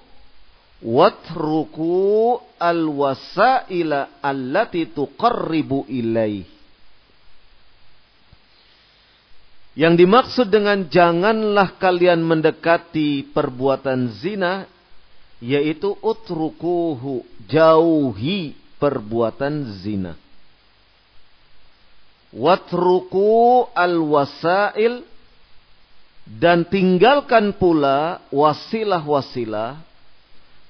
watruku 0.81 2.41
al-wasaila 2.57 4.21
allati 4.21 4.89
tuqarribu 4.89 5.85
ilaih. 5.87 6.45
Yang 9.71 9.93
dimaksud 10.03 10.47
dengan 10.51 10.83
janganlah 10.91 11.79
kalian 11.79 12.19
mendekati 12.27 13.31
perbuatan 13.31 14.11
zina 14.19 14.67
yaitu 15.39 15.95
utrukuhu 16.03 17.23
jauhi 17.47 18.53
perbuatan 18.77 19.73
zina 19.79 20.19
watruku 22.31 23.67
al-wasail 23.75 25.03
dan 26.25 26.63
tinggalkan 26.63 27.51
pula 27.51 28.23
wasilah-wasilah 28.31 29.83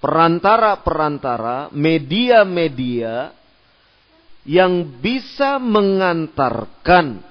perantara-perantara 0.01 1.69
media-media 1.71 3.31
yang 4.43 4.97
bisa 4.97 5.61
mengantarkan 5.61 7.21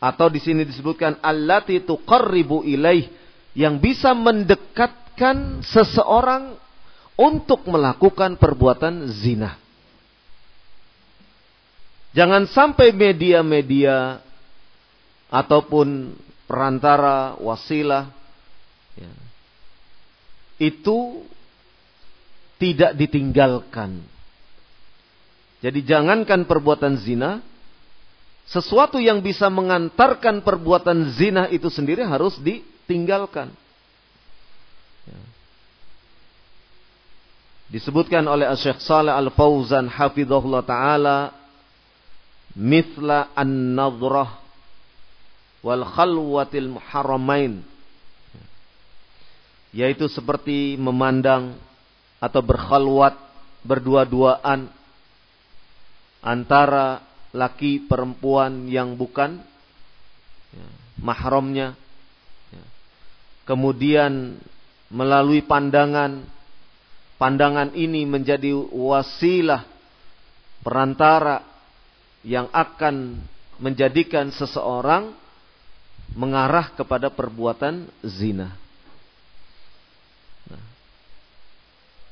atau 0.00 0.26
di 0.32 0.40
sini 0.40 0.64
disebutkan 0.64 1.20
allati 1.20 1.84
tuqarribu 1.84 2.64
ilaih 2.64 3.12
yang 3.52 3.76
bisa 3.76 4.16
mendekat 4.16 5.08
mengingatkan 5.18 5.66
seseorang 5.66 6.54
untuk 7.18 7.66
melakukan 7.66 8.38
perbuatan 8.38 9.10
zina. 9.10 9.58
Jangan 12.14 12.46
sampai 12.46 12.94
media-media 12.94 14.22
ataupun 15.28 16.14
perantara 16.48 17.36
wasilah 17.36 18.08
ya, 18.96 19.10
itu 20.62 21.26
tidak 22.58 22.94
ditinggalkan. 22.98 24.02
Jadi 25.58 25.82
jangankan 25.82 26.46
perbuatan 26.46 26.98
zina, 27.02 27.42
sesuatu 28.46 29.02
yang 29.02 29.22
bisa 29.22 29.50
mengantarkan 29.50 30.42
perbuatan 30.42 31.14
zina 31.18 31.50
itu 31.50 31.66
sendiri 31.70 32.06
harus 32.06 32.38
ditinggalkan. 32.38 33.50
Disebutkan 37.68 38.24
oleh 38.24 38.48
Syekh 38.56 38.80
Saleh 38.80 39.12
Al-Fauzan 39.12 39.92
hafizahullah 39.92 40.64
taala 40.64 41.36
mithla 42.56 43.28
an-nadhrah 43.36 44.40
wal 45.60 45.84
khalwatil 45.84 46.80
muharramain 46.80 47.60
yaitu 49.76 50.08
seperti 50.08 50.80
memandang 50.80 51.60
atau 52.18 52.40
berkhalwat 52.42 53.14
berdua-duaan 53.62 54.70
antara 56.22 57.02
laki 57.30 57.86
perempuan 57.86 58.66
yang 58.66 58.98
bukan 58.98 59.38
ya, 60.50 60.66
mahramnya 60.98 61.78
ya. 62.50 62.64
kemudian 63.46 64.38
melalui 64.90 65.44
pandangan 65.44 66.26
pandangan 67.20 67.74
ini 67.74 68.06
menjadi 68.08 68.54
wasilah 68.54 69.66
perantara 70.62 71.42
yang 72.26 72.50
akan 72.50 73.18
menjadikan 73.58 74.30
seseorang 74.34 75.14
mengarah 76.14 76.72
kepada 76.72 77.12
perbuatan 77.12 77.90
zina. 78.00 78.54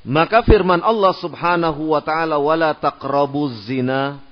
Maka 0.07 0.39
firman 0.47 0.79
Allah 0.79 1.11
Subhanahu 1.19 1.91
wa 1.91 1.99
taala 1.99 2.39
wala 2.39 2.71
taqrabuz 2.71 3.67
zina 3.67 4.23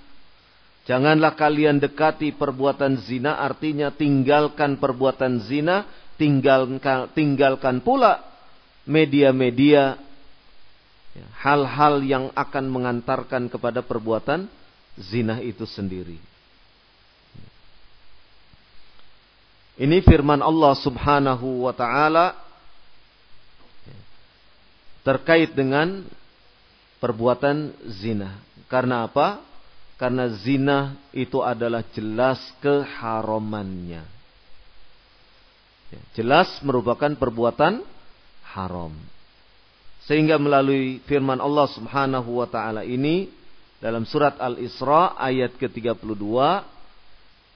Janganlah 0.86 1.34
kalian 1.34 1.82
dekati 1.82 2.30
perbuatan 2.38 3.02
zina 3.10 3.42
artinya 3.42 3.90
tinggalkan 3.90 4.78
perbuatan 4.78 5.42
zina, 5.50 5.82
tinggalkan 6.14 7.10
tinggalkan 7.18 7.82
pula 7.82 8.22
media-media 8.86 9.98
ya, 11.18 11.28
hal-hal 11.42 12.06
yang 12.06 12.26
akan 12.38 12.66
mengantarkan 12.70 13.50
kepada 13.50 13.82
perbuatan 13.82 14.46
zina 14.94 15.42
itu 15.42 15.66
sendiri. 15.66 16.22
Ini 19.82 20.06
firman 20.06 20.46
Allah 20.46 20.78
Subhanahu 20.86 21.66
wa 21.66 21.74
taala 21.74 22.45
terkait 25.06 25.54
dengan 25.54 26.02
perbuatan 26.98 27.70
zina. 28.02 28.42
Karena 28.66 29.06
apa? 29.06 29.38
Karena 29.96 30.28
zina 30.42 30.98
itu 31.14 31.40
adalah 31.40 31.86
jelas 31.94 32.42
keharamannya. 32.60 34.04
Ya, 35.94 36.02
jelas 36.18 36.50
merupakan 36.66 37.14
perbuatan 37.14 37.86
haram. 38.52 38.92
Sehingga 40.10 40.42
melalui 40.42 41.00
firman 41.06 41.38
Allah 41.38 41.70
Subhanahu 41.70 42.42
wa 42.42 42.50
taala 42.50 42.82
ini 42.82 43.30
dalam 43.78 44.04
surat 44.10 44.42
Al-Isra 44.42 45.14
ayat 45.14 45.54
ke-32 45.62 46.26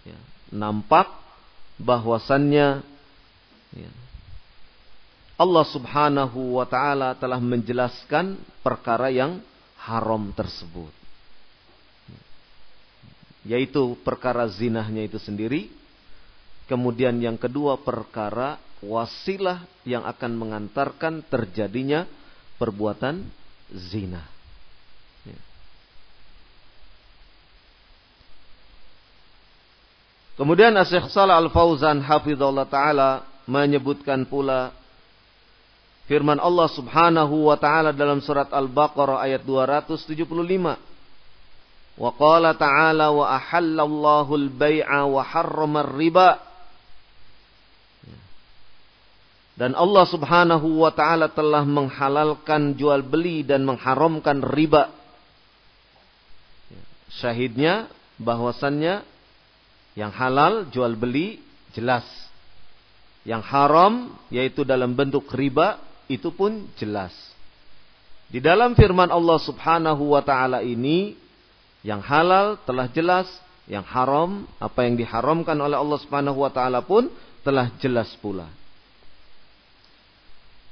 ya, 0.05 0.19
nampak 0.53 1.09
bahwasannya 1.81 2.85
ya, 3.73 3.91
Allah 5.39 5.63
Subhanahu 5.71 6.59
wa 6.59 6.67
taala 6.67 7.15
telah 7.15 7.39
menjelaskan 7.39 8.35
perkara 8.59 9.07
yang 9.07 9.39
haram 9.79 10.35
tersebut 10.35 10.99
yaitu 13.47 13.95
perkara 14.03 14.45
zinahnya 14.51 15.07
itu 15.07 15.17
sendiri. 15.17 15.71
Kemudian 16.69 17.17
yang 17.17 17.33
kedua 17.33 17.81
perkara 17.81 18.61
wasilah 18.83 19.65
yang 19.87 20.05
akan 20.05 20.37
mengantarkan 20.37 21.25
terjadinya 21.25 22.05
perbuatan 22.61 23.25
zina. 23.73 24.21
Ya. 25.25 25.39
Kemudian 30.37 30.77
Syekh 30.85 31.09
Salah 31.09 31.41
Al-Fauzan 31.41 32.05
hafizallahu 32.05 32.69
taala 32.69 33.25
menyebutkan 33.49 34.29
pula 34.29 34.69
firman 36.09 36.41
Allah 36.41 36.65
Subhanahu 36.73 37.53
wa 37.53 37.55
taala 37.61 37.93
dalam 37.93 38.19
surat 38.25 38.49
Al-Baqarah 38.49 39.21
ayat 39.21 39.45
275 39.45 40.89
Wa 41.99 42.15
qala 42.15 42.55
ta'ala 42.55 43.11
wa 43.11 43.27
ahallallahu 43.27 44.31
al-bai'a 44.31 45.03
wa 45.03 45.19
harrama 45.19 45.83
riba 45.83 46.39
Dan 49.59 49.75
Allah 49.75 50.07
Subhanahu 50.07 50.87
wa 50.87 50.87
taala 50.95 51.27
telah 51.27 51.67
menghalalkan 51.67 52.79
jual 52.79 53.03
beli 53.03 53.43
dan 53.43 53.67
mengharamkan 53.67 54.39
riba. 54.39 54.87
Syahidnya 57.11 57.91
bahwasannya 58.15 59.03
yang 59.99 60.15
halal 60.15 60.63
jual 60.71 60.95
beli 60.95 61.43
jelas. 61.75 62.07
Yang 63.27 63.43
haram 63.51 64.15
yaitu 64.31 64.63
dalam 64.63 64.95
bentuk 64.95 65.27
riba 65.35 65.75
itu 66.09 66.33
pun 66.33 66.65
jelas. 66.75 67.13
Di 68.29 68.41
dalam 68.41 68.73
firman 68.73 69.13
Allah 69.13 69.37
Subhanahu 69.37 70.17
wa 70.17 70.21
taala 70.25 70.65
ini 70.65 71.13
yang 71.85 72.01
halal 72.03 72.59
telah 72.67 72.89
jelas, 72.91 73.29
yang 73.69 73.85
haram, 73.85 74.49
apa 74.57 74.83
yang 74.83 74.97
diharamkan 74.99 75.55
oleh 75.55 75.77
Allah 75.77 75.99
Subhanahu 76.01 76.43
wa 76.43 76.51
taala 76.51 76.83
pun 76.83 77.07
telah 77.45 77.71
jelas 77.79 78.09
pula. 78.19 78.49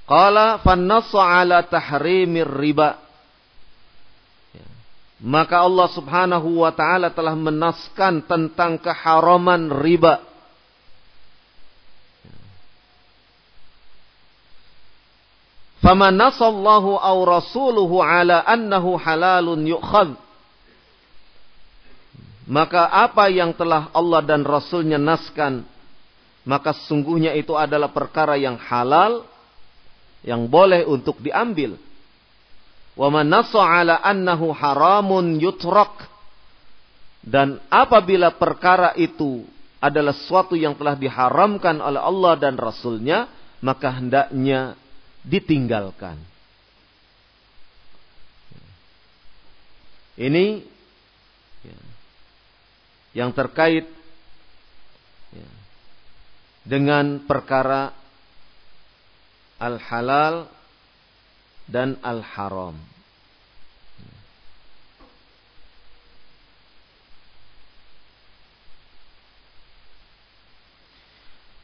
Qala 0.08 0.60
fannassa 0.66 1.22
ala 1.22 1.64
tahrimir 1.64 2.48
riba. 2.48 3.00
Ya. 4.54 4.68
Maka 5.24 5.64
Allah 5.64 5.88
Subhanahu 5.96 6.66
wa 6.66 6.72
taala 6.76 7.14
telah 7.14 7.36
menaskan 7.38 8.26
tentang 8.26 8.82
keharaman 8.82 9.72
riba. 9.72 10.27
Faman 15.82 16.18
nasallahu 16.18 16.98
aw 16.98 17.18
rasuluhu 17.26 18.02
ala 18.02 18.42
annahu 18.44 18.98
halalun 18.98 19.62
yu'khadh 19.66 20.28
maka 22.48 22.88
apa 22.88 23.28
yang 23.28 23.52
telah 23.52 23.92
Allah 23.92 24.24
dan 24.24 24.48
Rasulnya 24.48 24.96
naskan, 24.96 25.68
maka 26.48 26.72
sungguhnya 26.88 27.36
itu 27.36 27.52
adalah 27.60 27.92
perkara 27.92 28.40
yang 28.40 28.56
halal, 28.56 29.28
yang 30.24 30.48
boleh 30.48 30.88
untuk 30.88 31.20
diambil. 31.20 31.76
Wa 32.96 33.12
man 33.12 33.28
ala 33.36 34.00
annahu 34.00 34.56
haramun 34.56 35.44
yutrak. 35.44 36.08
Dan 37.20 37.60
apabila 37.68 38.32
perkara 38.32 38.96
itu 38.96 39.44
adalah 39.84 40.16
sesuatu 40.16 40.56
yang 40.56 40.80
telah 40.80 40.96
diharamkan 40.96 41.84
oleh 41.84 42.00
Allah 42.00 42.40
dan 42.40 42.56
Rasulnya, 42.56 43.28
maka 43.60 43.92
hendaknya 43.92 44.80
ditinggalkan. 45.28 46.16
Ini 50.18 50.66
yang 53.14 53.30
terkait 53.38 53.86
dengan 56.66 57.22
perkara 57.24 57.94
al-halal 59.62 60.50
dan 61.70 62.02
al-haram. 62.02 62.97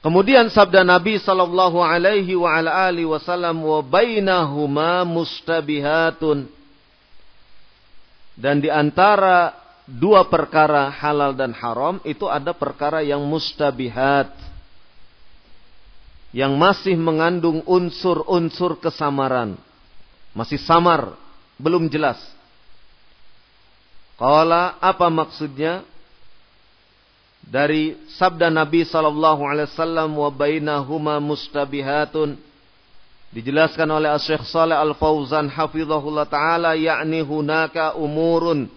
Kemudian 0.03 0.51
sabda 0.51 0.83
Nabi 0.83 1.15
sallallahu 1.15 1.79
alaihi 1.79 2.35
wa 2.35 2.51
ala 2.51 2.91
alihi 2.91 3.07
wasallam 3.07 3.63
wa 3.63 3.79
bainahuma 3.79 5.07
mustabihatun. 5.07 6.43
Dan 8.35 8.59
di 8.59 8.67
antara 8.67 9.55
dua 9.87 10.27
perkara 10.27 10.91
halal 10.91 11.31
dan 11.31 11.55
haram 11.55 12.03
itu 12.03 12.27
ada 12.27 12.51
perkara 12.51 12.99
yang 12.99 13.23
mustabihat. 13.23 14.27
Yang 16.35 16.51
masih 16.59 16.95
mengandung 16.99 17.63
unsur-unsur 17.63 18.83
kesamaran. 18.83 19.55
Masih 20.35 20.59
samar 20.59 21.15
belum 21.55 21.87
jelas. 21.87 22.19
Qala 24.19 24.75
apa 24.83 25.07
maksudnya 25.07 25.87
dari 27.43 27.97
sabda 28.15 28.47
Nabi 28.47 28.87
sallallahu 28.87 29.43
alaihi 29.43 29.67
wasallam 29.71 30.09
wa 30.15 30.29
bainahuma 30.31 31.19
mustabihatun. 31.19 32.39
Dijelaskan 33.33 33.89
oleh 33.89 34.13
Syekh 34.21 34.45
Saleh 34.45 34.77
Al 34.77 34.93
Fauzan 34.93 35.49
hafizahullah 35.49 36.29
taala 36.29 36.77
yakni 36.77 37.25
hunaka 37.25 37.97
umurun 37.97 38.69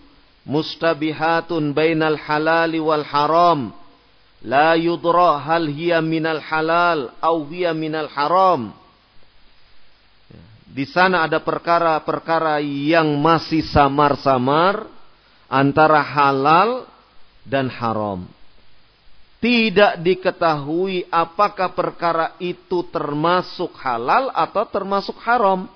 mustabihatun 0.48 1.76
bainal 1.76 2.16
halali 2.16 2.80
wal 2.80 3.04
haram. 3.04 3.70
La 4.46 4.76
yudra 4.78 5.40
hal 5.42 5.66
hiya 5.66 5.98
minal 6.04 6.40
halal 6.44 7.12
au 7.20 7.44
hiya 7.48 7.72
minal 7.72 8.08
haram. 8.12 8.72
Di 10.76 10.84
sana 10.84 11.24
ada 11.24 11.40
perkara-perkara 11.40 12.60
yang 12.60 13.08
masih 13.16 13.64
samar-samar 13.64 14.84
antara 15.48 16.04
halal 16.04 16.84
dan 17.48 17.72
haram 17.72 18.35
tidak 19.46 20.02
diketahui 20.02 21.06
apakah 21.06 21.70
perkara 21.70 22.34
itu 22.42 22.82
termasuk 22.90 23.78
halal 23.78 24.34
atau 24.34 24.66
termasuk 24.66 25.14
haram 25.22 25.70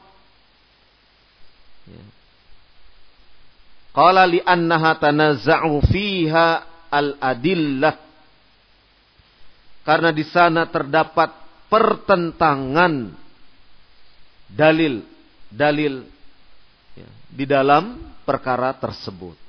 ya. 1.87 2.03
Qala 3.95 4.27
li 4.27 4.43
annaha 4.43 4.99
tanazza'u 4.99 5.87
fiha 5.87 6.67
al-adillah. 6.91 7.95
Karena 9.87 10.11
di 10.11 10.27
sana 10.27 10.67
terdapat 10.67 11.31
pertentangan 11.71 13.15
dalil 14.51 15.03
dalil 15.47 16.07
ya, 16.99 17.09
di 17.31 17.45
dalam 17.47 17.99
perkara 18.27 18.75
tersebut. 18.75 19.40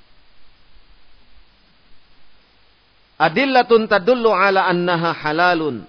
Adillatun 3.22 3.86
tadullu 3.86 4.34
ala 4.34 4.65
annaha 4.65 5.13
halalun. 5.13 5.86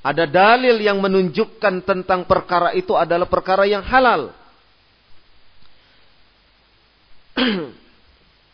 Ada 0.00 0.24
dalil 0.24 0.80
yang 0.80 0.96
menunjukkan 1.04 1.84
tentang 1.84 2.24
perkara 2.24 2.72
itu 2.72 2.96
adalah 2.96 3.28
perkara 3.28 3.68
yang 3.68 3.84
halal. 3.84 4.32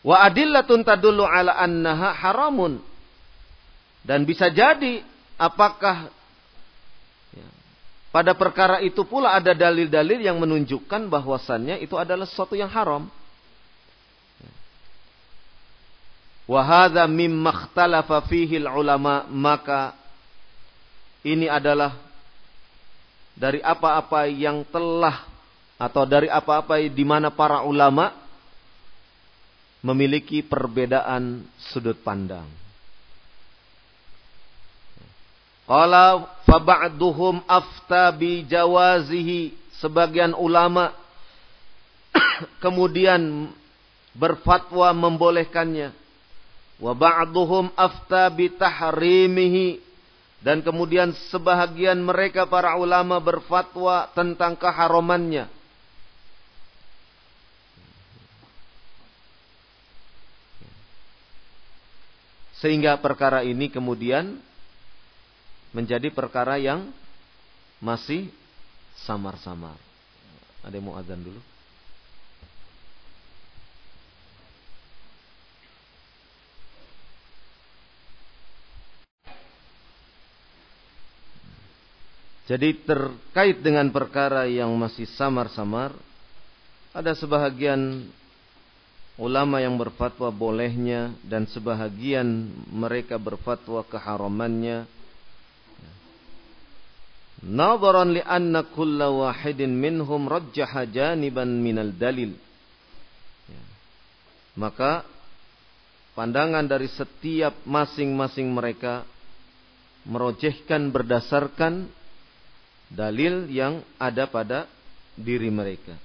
Wa 0.07 0.27
adillatun 0.27 0.83
tadullu 0.83 1.23
ala 1.23 1.55
annaha 1.55 2.11
haramun. 2.11 2.83
Dan 4.03 4.27
bisa 4.27 4.51
jadi 4.51 5.03
apakah 5.39 6.11
ya, 7.31 7.47
pada 8.11 8.35
perkara 8.35 8.83
itu 8.83 9.07
pula 9.07 9.31
ada 9.31 9.55
dalil-dalil 9.55 10.19
yang 10.19 10.39
menunjukkan 10.43 11.07
bahwasannya 11.07 11.79
itu 11.79 11.95
adalah 11.95 12.27
sesuatu 12.27 12.59
yang 12.59 12.71
haram. 12.71 13.07
Ya. 14.43 14.51
Wa 16.47 16.63
hadza 16.63 17.03
mimma 17.11 17.51
ikhtalafa 17.51 18.23
fihi 18.23 18.63
ulama 18.63 19.27
maka 19.27 19.91
ini 21.27 21.51
adalah 21.51 21.99
dari 23.35 23.59
apa-apa 23.59 24.31
yang 24.31 24.63
telah 24.71 25.27
atau 25.75 26.07
dari 26.07 26.31
apa-apa 26.31 26.79
di 26.87 27.05
mana 27.05 27.29
para 27.29 27.67
ulama 27.67 28.15
memiliki 29.83 30.41
perbedaan 30.41 31.43
sudut 31.69 31.99
pandang. 32.01 32.47
Qala 35.67 36.31
fa 36.47 36.57
ba'duhum 36.63 37.43
afta 37.43 38.07
bi 38.15 38.47
jawazihi 38.47 39.51
sebagian 39.83 40.31
ulama 40.31 40.95
kemudian 42.63 43.51
berfatwa 44.15 44.95
membolehkannya 44.95 46.06
wa 46.77 46.93
ba'duhum 46.93 47.73
afta 47.73 48.29
bi 48.29 48.53
tahrimihi 48.53 49.81
dan 50.41 50.61
kemudian 50.61 51.11
sebahagian 51.33 51.97
mereka 51.97 52.45
para 52.45 52.77
ulama 52.77 53.17
berfatwa 53.17 54.07
tentang 54.13 54.53
keharamannya 54.53 55.49
sehingga 62.61 62.97
perkara 62.97 63.45
ini 63.45 63.69
kemudian 63.69 64.37
menjadi 65.73 66.09
perkara 66.09 66.57
yang 66.57 66.89
masih 67.77 68.33
samar-samar. 69.05 69.77
Ada 70.65 70.81
yang 70.81 70.89
mau 70.89 70.97
azan 70.97 71.21
dulu? 71.21 71.41
Jadi 82.47 82.79
terkait 82.87 83.59
dengan 83.59 83.91
perkara 83.91 84.47
yang 84.47 84.71
masih 84.79 85.03
samar-samar, 85.19 85.91
ada 86.95 87.11
sebahagian 87.11 88.07
ulama 89.19 89.59
yang 89.59 89.75
berfatwa 89.75 90.31
bolehnya 90.31 91.11
dan 91.27 91.43
sebahagian 91.51 92.47
mereka 92.71 93.19
berfatwa 93.19 93.83
keharamannya 93.83 94.87
Nadaran 97.45 98.17
li 98.17 98.21
anna 98.25 98.65
kulla 98.65 99.13
wahidin 99.13 99.69
minhum 99.69 100.25
rajjaha 100.25 100.89
janiban 100.89 101.61
minal 101.61 101.93
dalil. 101.93 102.33
Ya. 103.45 103.61
Maka 104.57 105.05
pandangan 106.17 106.65
dari 106.65 106.89
setiap 106.89 107.53
masing-masing 107.61 108.49
mereka 108.49 109.05
merojehkan 110.09 110.89
berdasarkan 110.89 111.93
dalil 112.87 113.47
yang 113.51 113.83
ada 113.99 114.27
pada 114.27 114.67
diri 115.17 115.51
mereka. 115.51 115.95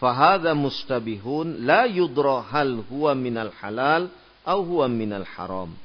Fahada 0.00 0.56
mustabihun 0.56 1.66
la 1.68 1.84
yudra 1.84 2.40
hal 2.48 2.80
huwa 2.88 3.12
minal 3.12 3.52
halal 3.60 4.08
au 4.48 4.60
huwa 4.64 4.88
minal 4.88 5.28
haram. 5.36 5.76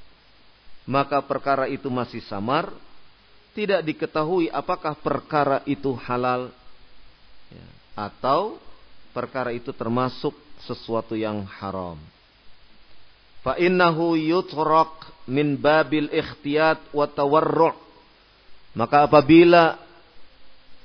Maka 0.88 1.20
perkara 1.20 1.68
itu 1.68 1.92
masih 1.92 2.24
samar 2.24 2.72
tidak 3.56 3.84
diketahui 3.88 4.52
apakah 4.52 4.96
perkara 5.00 5.64
itu 5.64 5.96
halal 5.96 6.52
ya, 7.48 7.68
atau 7.96 8.60
perkara 9.16 9.56
itu 9.56 9.72
termasuk 9.72 10.36
sesuatu 10.68 11.16
yang 11.16 11.48
haram. 11.48 11.96
Fa 13.40 13.56
innahu 13.56 14.20
yutraq 14.20 15.08
min 15.28 15.56
babil 15.56 16.12
ikhtiyat 16.12 16.92
wa 16.92 17.08
tawarru'. 17.08 17.80
Maka 18.76 19.08
apabila 19.08 19.85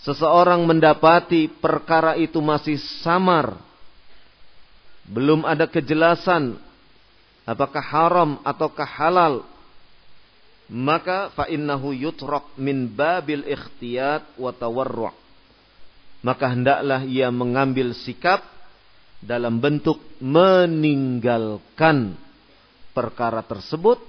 seseorang 0.05 0.65
mendapati 0.65 1.49
perkara 1.49 2.17
itu 2.17 2.41
masih 2.41 2.81
samar, 3.05 3.57
belum 5.05 5.45
ada 5.45 5.67
kejelasan 5.67 6.57
apakah 7.45 7.83
haram 7.83 8.31
ataukah 8.47 8.87
halal, 8.87 9.43
maka 10.71 11.35
fa 11.35 11.51
innahu 11.51 11.91
yutrak 11.91 12.55
min 12.55 12.87
babil 12.87 13.43
ikhtiyat 13.43 14.39
wa 14.39 14.55
tawarru' 14.55 15.21
maka 16.21 16.53
hendaklah 16.53 17.05
ia 17.09 17.33
mengambil 17.33 17.97
sikap 17.97 18.45
dalam 19.21 19.61
bentuk 19.61 20.01
meninggalkan 20.21 22.17
perkara 22.93 23.45
tersebut 23.45 24.01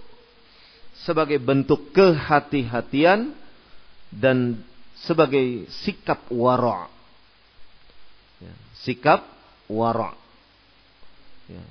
sebagai 1.03 1.39
bentuk 1.39 1.91
kehati-hatian 1.95 3.31
dan 4.11 4.59
sebagai 5.05 5.65
sikap 5.85 6.29
wara' 6.29 6.89
ya, 8.41 8.53
sikap 8.85 9.25
wara' 9.65 10.13
ya, 11.49 11.63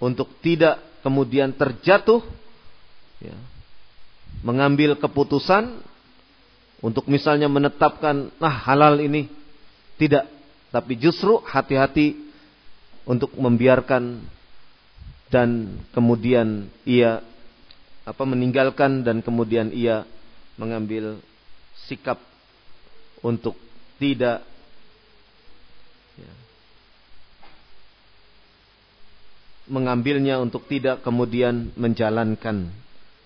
untuk 0.00 0.28
tidak 0.44 0.80
kemudian 1.00 1.54
terjatuh 1.56 2.20
ya, 3.22 3.36
mengambil 4.44 4.98
keputusan 4.98 5.80
untuk 6.84 7.08
misalnya 7.08 7.48
menetapkan 7.48 8.28
nah 8.36 8.52
halal 8.52 9.00
ini. 9.00 9.28
Tidak 9.96 10.28
tapi 10.68 11.00
justru 11.00 11.40
hati-hati 11.40 12.20
untuk 13.08 13.32
membiarkan 13.32 14.20
dan 15.32 15.80
kemudian 15.96 16.68
ia 16.84 17.24
apa 18.04 18.22
meninggalkan 18.28 19.00
dan 19.00 19.24
kemudian 19.24 19.72
ia 19.72 20.04
mengambil 20.60 21.16
sikap 21.88 22.20
untuk 23.24 23.56
tidak 23.96 24.44
ya, 26.16 26.32
mengambilnya 29.66 30.38
untuk 30.38 30.68
tidak 30.68 31.00
kemudian 31.02 31.72
menjalankan 31.74 32.70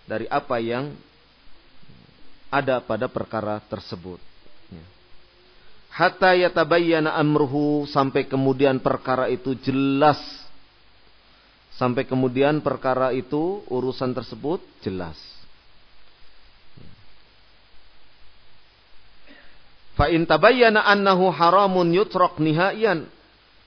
dari 0.07 0.27
apa 0.27 0.59
yang 0.59 0.95
ada 2.51 2.83
pada 2.83 3.07
perkara 3.07 3.63
tersebut. 3.71 4.19
Ya. 4.75 4.85
Hatta 5.95 6.35
yatabayyana 6.35 7.15
amruhu 7.15 7.87
sampai 7.87 8.27
kemudian 8.27 8.83
perkara 8.83 9.31
itu 9.31 9.55
jelas. 9.63 10.19
Sampai 11.79 12.05
kemudian 12.05 12.61
perkara 12.61 13.15
itu 13.15 13.63
urusan 13.71 14.13
tersebut 14.13 14.61
jelas. 14.85 15.17
Fa 20.01 20.09
in 20.09 20.25
tabayyana 20.25 20.81
annahu 20.81 21.29
haramun 21.29 21.93
yutrak 21.93 22.41
nihaiyan 22.41 23.05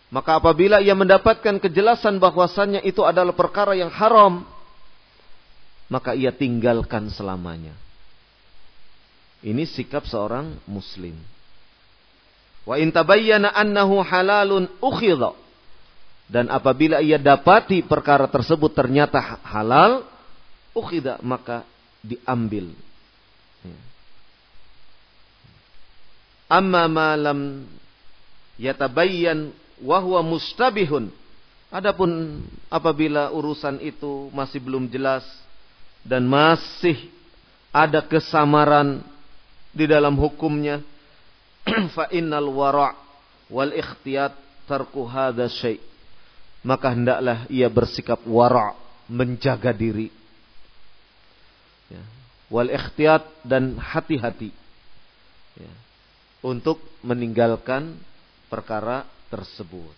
maka 0.09 0.41
apabila 0.41 0.81
ia 0.81 0.97
mendapatkan 0.97 1.61
kejelasan 1.61 2.17
bahwasannya 2.17 2.81
itu 2.81 3.05
adalah 3.05 3.37
perkara 3.37 3.77
yang 3.77 3.93
haram 3.93 4.41
maka 5.93 6.17
ia 6.17 6.33
tinggalkan 6.33 7.13
selamanya. 7.13 7.77
Ini 9.45 9.61
sikap 9.69 10.09
seorang 10.09 10.57
muslim. 10.65 11.13
Wa 12.65 12.81
in 12.81 12.89
tabayyana 12.89 13.53
annahu 13.53 14.01
halalun 14.01 14.65
ukhidha. 14.81 15.37
Dan 16.25 16.49
apabila 16.49 16.97
ia 16.97 17.21
dapati 17.21 17.85
perkara 17.85 18.25
tersebut 18.25 18.73
ternyata 18.73 19.21
halal, 19.45 20.01
ukhidha 20.73 21.21
maka 21.21 21.61
diambil. 22.01 22.73
Amma 26.53 26.85
ma 26.85 27.17
lam 27.17 27.65
yatabayyan 28.61 29.49
wa 29.81 29.97
huwa 29.97 30.21
mustabihun. 30.21 31.09
Adapun 31.73 32.45
apabila 32.69 33.33
urusan 33.33 33.81
itu 33.81 34.29
masih 34.29 34.61
belum 34.61 34.85
jelas, 34.85 35.25
dan 36.05 36.27
masih 36.27 37.09
ada 37.73 38.03
kesamaran 38.03 39.01
di 39.73 39.89
dalam 39.89 40.13
hukumnya 40.19 40.83
fa 41.95 42.11
innal 42.13 42.53
wara' 42.53 42.93
wal 43.49 43.71
ikhtiyat 43.73 44.35
tarku 44.69 45.07
hadha 45.07 45.49
syai' 45.49 45.81
maka 46.61 46.93
hendaklah 46.93 47.47
ia 47.49 47.65
bersikap 47.71 48.21
wara' 48.29 48.77
menjaga 49.09 49.73
diri 49.73 50.13
ya. 51.89 52.03
wal 52.51 52.69
ikhtiyat 52.69 53.23
dan 53.41 53.79
hati-hati 53.79 54.53
ya. 55.57 55.73
Untuk 56.43 56.83
meninggalkan 57.01 57.95
perkara 58.51 59.07
tersebut. 59.31 59.95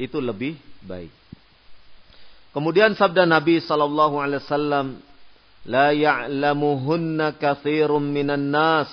Itu 0.00 0.18
lebih 0.18 0.58
baik. 0.82 1.12
Kemudian 2.50 2.96
sabda 2.98 3.28
Nabi 3.28 3.62
sallallahu 3.62 4.18
alaihi 4.18 4.42
wasallam 4.42 4.86
la 5.68 5.94
ya'lamuhunna 5.94 7.38
katsirun 7.38 8.02
minan 8.02 8.50
nas. 8.50 8.90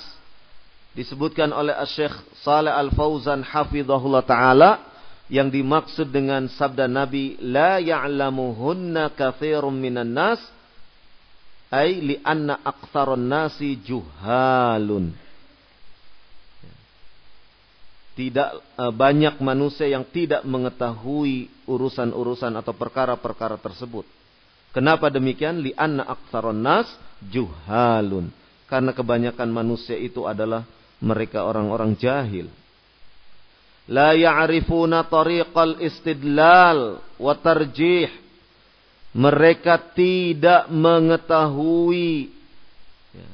Disebutkan 0.92 1.56
oleh 1.56 1.74
Syekh 1.88 2.14
Saleh 2.44 2.76
Al-Fauzan 2.76 3.48
hafizahullah 3.48 4.28
taala 4.28 4.72
yang 5.32 5.48
dimaksud 5.48 6.12
dengan 6.12 6.52
sabda 6.52 6.92
Nabi 6.92 7.40
la 7.40 7.80
ya'lamuhunna 7.80 9.16
katsirun 9.16 9.74
minan 9.74 10.12
nas 10.12 10.44
ay 11.72 12.04
li 12.04 12.16
anna 12.20 12.60
aktsarun 12.60 13.32
nasi 13.32 13.80
juhalun 13.80 15.16
tidak 18.12 18.60
uh, 18.76 18.92
banyak 18.92 19.40
manusia 19.40 19.88
yang 19.88 20.04
tidak 20.04 20.44
mengetahui 20.44 21.48
urusan-urusan 21.64 22.52
atau 22.60 22.76
perkara-perkara 22.76 23.56
tersebut. 23.56 24.04
Kenapa 24.76 25.08
demikian? 25.08 25.64
Li'anna 25.64 26.04
aktsaron 26.08 26.60
nas 26.60 26.88
juhalun. 27.28 28.32
Karena 28.68 28.96
kebanyakan 28.96 29.52
manusia 29.52 30.00
itu 30.00 30.28
adalah 30.28 30.64
mereka 31.04 31.44
orang-orang 31.44 31.96
jahil. 32.00 32.48
La 33.92 34.16
ya'rifuna 34.16 35.08
tariqal 35.08 35.80
istidlal 35.84 37.04
wa 37.20 37.34
tarjih. 37.36 38.08
Mereka 39.12 39.92
tidak 39.92 40.72
mengetahui 40.72 42.32
ya, 43.12 43.30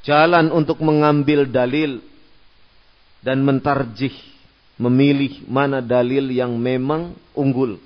jalan 0.00 0.48
untuk 0.48 0.80
mengambil 0.80 1.44
dalil 1.44 2.00
dan 3.22 3.40
mentarjih, 3.46 4.12
memilih 4.76 5.46
mana 5.46 5.78
dalil 5.78 6.28
yang 6.28 6.58
memang 6.58 7.14
unggul. 7.32 7.78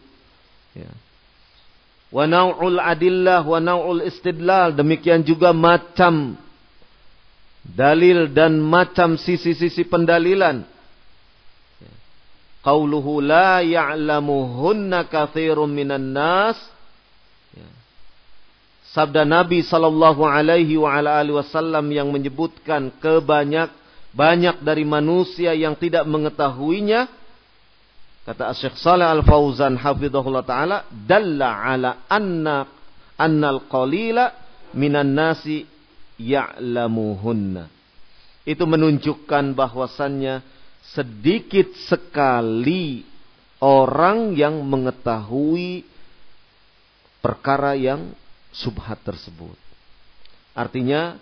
Ya. 0.72 0.88
Wa 2.08 2.24
nau'ul 2.24 2.80
adillah 2.80 3.44
wa 3.44 3.60
nau'ul 3.60 4.08
istidlal. 4.08 4.72
Demikian 4.72 5.20
juga 5.20 5.52
macam 5.52 6.40
dalil 7.62 8.32
dan 8.32 8.56
macam 8.64 9.20
sisi-sisi 9.20 9.84
pendalilan. 9.84 10.64
Ya. 11.84 11.92
Qauluhu 12.64 13.20
la 13.20 13.60
ya'lamuhunna 13.60 15.04
kathirun 15.12 15.68
minan 15.68 16.16
nas. 16.16 16.56
Ya. 17.52 17.68
Sabda 18.96 19.28
Nabi 19.28 19.60
sallallahu 19.60 20.24
alaihi 20.24 20.80
wa 20.80 20.96
ala 20.96 21.20
alihi 21.20 21.36
wasallam 21.36 21.84
yang 21.92 22.08
menyebutkan 22.08 22.88
kebanyak 22.96 23.68
banyak 24.16 24.64
dari 24.64 24.88
manusia 24.88 25.52
yang 25.52 25.76
tidak 25.76 26.08
mengetahuinya 26.08 27.04
kata 28.24 28.56
Syekh 28.56 28.80
Saleh 28.80 29.06
Al-Fauzan 29.06 29.76
hafizahullah 29.76 30.42
taala 30.42 30.88
dalla 30.88 31.62
ala 31.62 31.90
anna 32.08 32.64
annal 33.20 33.68
qalila 33.68 34.32
minan 34.72 35.12
nasi 35.12 35.68
ya'lamuhunna. 36.16 37.68
Itu 38.48 38.64
menunjukkan 38.64 39.52
bahwasannya 39.52 40.40
sedikit 40.96 41.74
sekali 41.90 43.02
orang 43.58 44.38
yang 44.38 44.62
mengetahui 44.62 45.82
perkara 47.18 47.74
yang 47.74 48.14
subhat 48.54 49.02
tersebut. 49.02 49.58
Artinya 50.54 51.18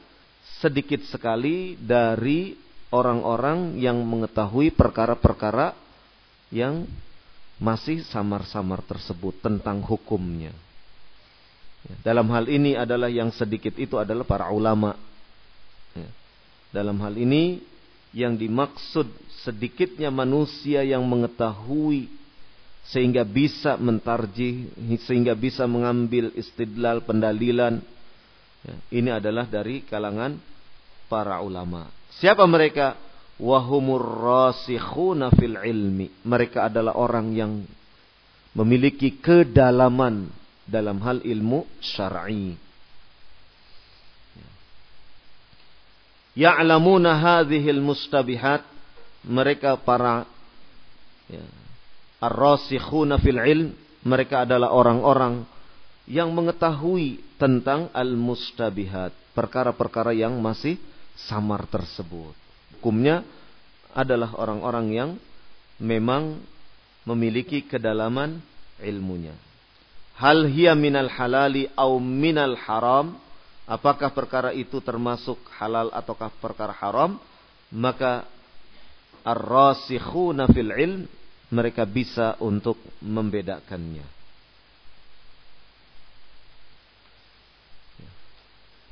sedikit 0.61 1.01
sekali 1.09 1.81
dari 1.81 2.64
orang-orang 2.95 3.75
yang 3.83 3.99
mengetahui 4.07 4.71
perkara-perkara 4.71 5.75
yang 6.55 6.87
masih 7.59 8.07
samar-samar 8.07 8.87
tersebut 8.87 9.35
tentang 9.43 9.83
hukumnya. 9.83 10.55
Ya, 11.83 12.15
dalam 12.15 12.31
hal 12.31 12.47
ini 12.47 12.79
adalah 12.79 13.11
yang 13.11 13.35
sedikit 13.35 13.75
itu 13.75 13.99
adalah 13.99 14.23
para 14.23 14.47
ulama. 14.55 14.95
Ya, 15.99 16.07
dalam 16.71 17.03
hal 17.03 17.19
ini 17.19 17.59
yang 18.15 18.39
dimaksud 18.39 19.11
sedikitnya 19.43 20.15
manusia 20.15 20.87
yang 20.87 21.03
mengetahui 21.03 22.07
sehingga 22.95 23.27
bisa 23.27 23.75
mentarjih, 23.75 24.71
sehingga 25.03 25.35
bisa 25.35 25.67
mengambil 25.67 26.31
istidlal 26.39 27.03
pendalilan. 27.03 27.83
Ya, 28.63 28.77
ini 28.95 29.11
adalah 29.11 29.51
dari 29.51 29.83
kalangan 29.83 30.39
para 31.11 31.43
ulama. 31.43 31.91
Siapa 32.23 32.47
mereka? 32.47 32.95
Wahumur 33.35 34.03
rasikhuna 34.03 35.35
fil 35.35 35.59
ilmi. 35.59 36.07
Mereka 36.23 36.71
adalah 36.71 36.95
orang 36.95 37.35
yang 37.35 37.67
memiliki 38.55 39.19
kedalaman 39.19 40.31
dalam 40.63 41.03
hal 41.03 41.19
ilmu 41.27 41.67
syar'i. 41.83 42.55
Ya'lamuna 46.39 47.19
hadhil 47.19 47.83
mustabihat. 47.83 48.63
Mereka 49.25 49.81
para 49.83 50.29
ya, 51.27 51.43
ar-rasikhuna 52.23 53.19
fil 53.19 53.41
ilm. 53.43 53.75
Mereka 54.05 54.45
adalah 54.45 54.71
orang-orang 54.71 55.49
yang 56.05 56.29
mengetahui 56.31 57.25
tentang 57.41 57.89
al-mustabihat. 57.97 59.17
Perkara-perkara 59.33 60.13
yang 60.13 60.37
masih 60.39 60.77
samar 61.17 61.67
tersebut. 61.71 62.35
Hukumnya 62.79 63.23
adalah 63.95 64.35
orang-orang 64.35 64.87
yang 64.91 65.11
memang 65.79 66.43
memiliki 67.07 67.63
kedalaman 67.65 68.43
ilmunya. 68.83 69.35
Hal 70.15 70.47
hiya 70.47 70.79
minal 70.79 71.11
halali 71.11 71.67
au 71.75 71.99
minal 71.99 72.55
haram? 72.55 73.19
Apakah 73.65 74.13
perkara 74.13 74.53
itu 74.53 74.79
termasuk 74.85 75.41
halal 75.57 75.89
ataukah 75.91 76.31
perkara 76.39 76.75
haram? 76.77 77.17
Maka 77.73 78.29
ar-rasikhuna 79.25 80.47
fil 80.53 80.71
ilm 80.71 81.03
mereka 81.51 81.89
bisa 81.89 82.37
untuk 82.39 82.77
membedakannya. 83.01 84.14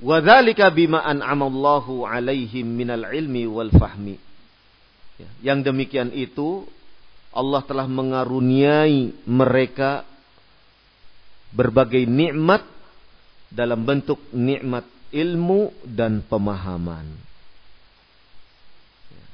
Wadzalika 0.00 0.70
bima 0.72 1.02
an'amallahu 1.04 2.08
alaihim 2.08 2.64
minal 2.64 3.06
ilmi 3.12 3.44
wal 3.44 3.70
fahmi. 3.70 4.16
Ya, 5.20 5.52
yang 5.52 5.60
demikian 5.60 6.10
itu 6.14 6.64
Allah 7.32 7.62
telah 7.64 7.86
mengaruniai 7.86 9.12
mereka 9.28 10.04
berbagai 11.52 12.08
nikmat 12.08 12.64
dalam 13.52 13.84
bentuk 13.84 14.18
nikmat 14.32 14.84
ilmu 15.12 15.70
dan 15.84 16.24
pemahaman. 16.24 17.06
Ya. 19.12 19.24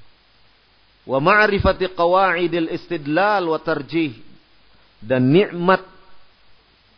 Wa 1.07 1.19
ma'rifati 1.23 1.87
qawa'idil 1.95 2.75
istidlal 2.75 3.47
wa 3.47 3.59
tarjih 3.63 4.13
dan 5.01 5.31
nikmat 5.31 5.81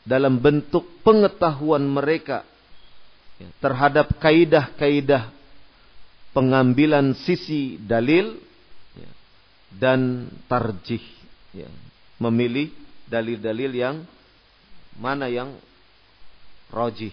dalam 0.03 0.41
bentuk 0.41 0.89
pengetahuan 1.05 1.85
mereka 1.85 2.43
terhadap 3.61 4.21
kaidah-kaidah 4.21 5.33
pengambilan 6.37 7.17
sisi 7.25 7.81
dalil 7.81 8.37
ya, 8.95 9.11
dan 9.77 10.29
tarjih. 10.51 11.03
Ya, 11.51 11.67
memilih 12.21 12.71
dalil-dalil 13.11 13.73
yang 13.75 13.97
mana 15.01 15.27
yang 15.27 15.57
rojih 16.71 17.11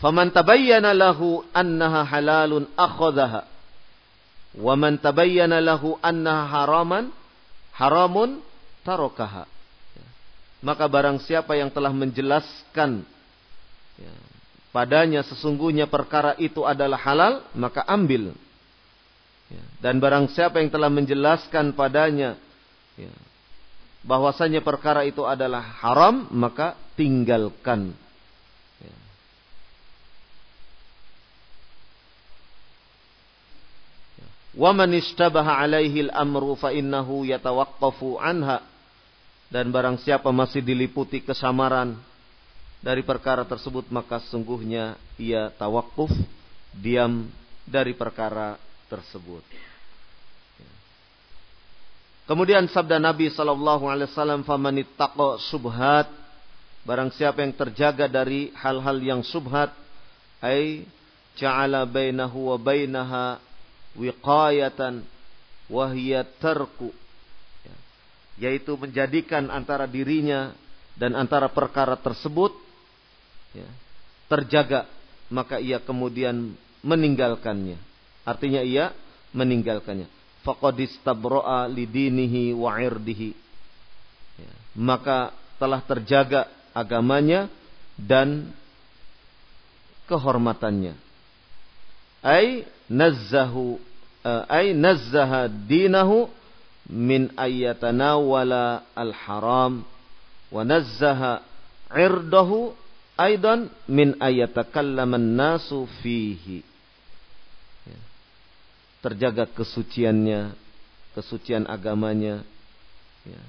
Faman 0.00 0.32
tabayyana 0.32 0.96
lahu 0.96 1.44
annaha 1.52 2.08
halalun 2.08 2.64
akhadhaha. 2.72 3.44
Wa 4.56 4.72
man 4.74 4.96
tabayyana 4.96 5.60
lahu 5.60 6.00
annaha 6.00 6.64
haraman 6.64 7.12
haramun 7.76 8.40
tarakaha 8.82 9.44
maka 10.60 10.84
barang 10.84 11.24
siapa 11.24 11.56
yang 11.56 11.72
telah 11.72 11.92
menjelaskan 11.92 13.04
ya, 13.96 14.12
padanya 14.70 15.24
sesungguhnya 15.24 15.88
perkara 15.88 16.36
itu 16.36 16.68
adalah 16.68 17.00
halal, 17.00 17.44
maka 17.56 17.80
ambil. 17.88 18.36
Ya, 19.50 19.64
dan 19.82 19.98
barang 19.98 20.30
siapa 20.30 20.62
yang 20.62 20.70
telah 20.70 20.92
menjelaskan 20.92 21.72
padanya 21.72 22.36
ya, 22.94 23.10
bahwasanya 24.04 24.60
perkara 24.60 25.08
itu 25.08 25.24
adalah 25.24 25.64
haram, 25.80 26.28
maka 26.30 26.76
tinggalkan. 26.94 27.96
Wa 34.50 34.74
man 34.74 34.90
istabaha 34.98 35.62
alaihi 35.62 36.10
al-amru 36.10 36.58
fa 36.58 36.74
innahu 36.74 37.22
yatawaqqafu 37.22 38.18
anha 38.18 38.66
dan 39.50 39.74
barang 39.74 39.98
siapa 40.06 40.30
masih 40.30 40.62
diliputi 40.62 41.18
kesamaran 41.20 41.98
dari 42.80 43.02
perkara 43.02 43.42
tersebut 43.44 43.90
maka 43.90 44.22
sungguhnya 44.30 44.94
ia 45.18 45.50
tawakuf 45.58 46.08
diam 46.72 47.28
dari 47.66 47.92
perkara 47.92 48.56
tersebut. 48.86 49.42
Kemudian 52.30 52.70
sabda 52.70 53.02
Nabi 53.02 53.26
sallallahu 53.26 53.90
alaihi 53.90 54.06
wasallam 54.14 54.46
faman 54.46 54.86
subhat 55.50 56.06
barang 56.86 57.10
siapa 57.18 57.42
yang 57.42 57.52
terjaga 57.52 58.06
dari 58.06 58.54
hal-hal 58.54 58.96
yang 59.02 59.20
subhat 59.26 59.74
ai 60.38 60.86
ja'ala 61.34 61.84
bainahu 61.84 62.54
wa 62.54 62.56
bainaha 62.56 63.42
wiqayatan 63.98 65.02
wa 65.66 65.86
hiya 65.90 66.22
tarku 66.38 66.94
yaitu 68.40 68.74
menjadikan 68.80 69.52
antara 69.52 69.84
dirinya 69.84 70.56
dan 70.96 71.12
antara 71.12 71.52
perkara 71.52 71.94
tersebut 72.00 72.56
ya, 73.52 73.68
terjaga 74.26 74.88
maka 75.30 75.62
ia 75.62 75.78
kemudian 75.78 76.56
meninggalkannya. 76.82 77.78
Artinya 78.26 78.60
ia 78.60 78.90
meninggalkannya. 79.30 80.10
Faqad 80.42 80.76
istabra'a 80.82 81.70
lidinihi 81.70 82.56
wa 82.56 82.74
irdihi. 82.80 83.30
Ya. 84.40 84.52
Maka 84.74 85.30
telah 85.60 85.80
terjaga 85.84 86.50
agamanya 86.74 87.46
dan 87.94 88.50
kehormatannya. 90.10 90.98
Ai 92.20 92.66
nazzahu 92.90 93.78
uh, 94.26 94.44
ai 94.50 94.74
nazzaha 94.74 95.46
dinahu 95.46 96.26
min 96.90 97.30
ayyatanawala 97.38 98.90
al-haram 98.98 99.86
wa 100.50 100.62
nazzaha 100.66 101.46
irdahu 101.94 102.74
aidan 103.14 103.70
min 103.86 104.18
ayatakallaman 104.18 105.22
nasu 105.22 105.86
fihi. 106.02 106.66
Ya. 107.86 108.00
Terjaga 109.06 109.46
kesuciannya, 109.46 110.50
kesucian 111.14 111.70
agamanya 111.70 112.42
ya. 113.22 113.42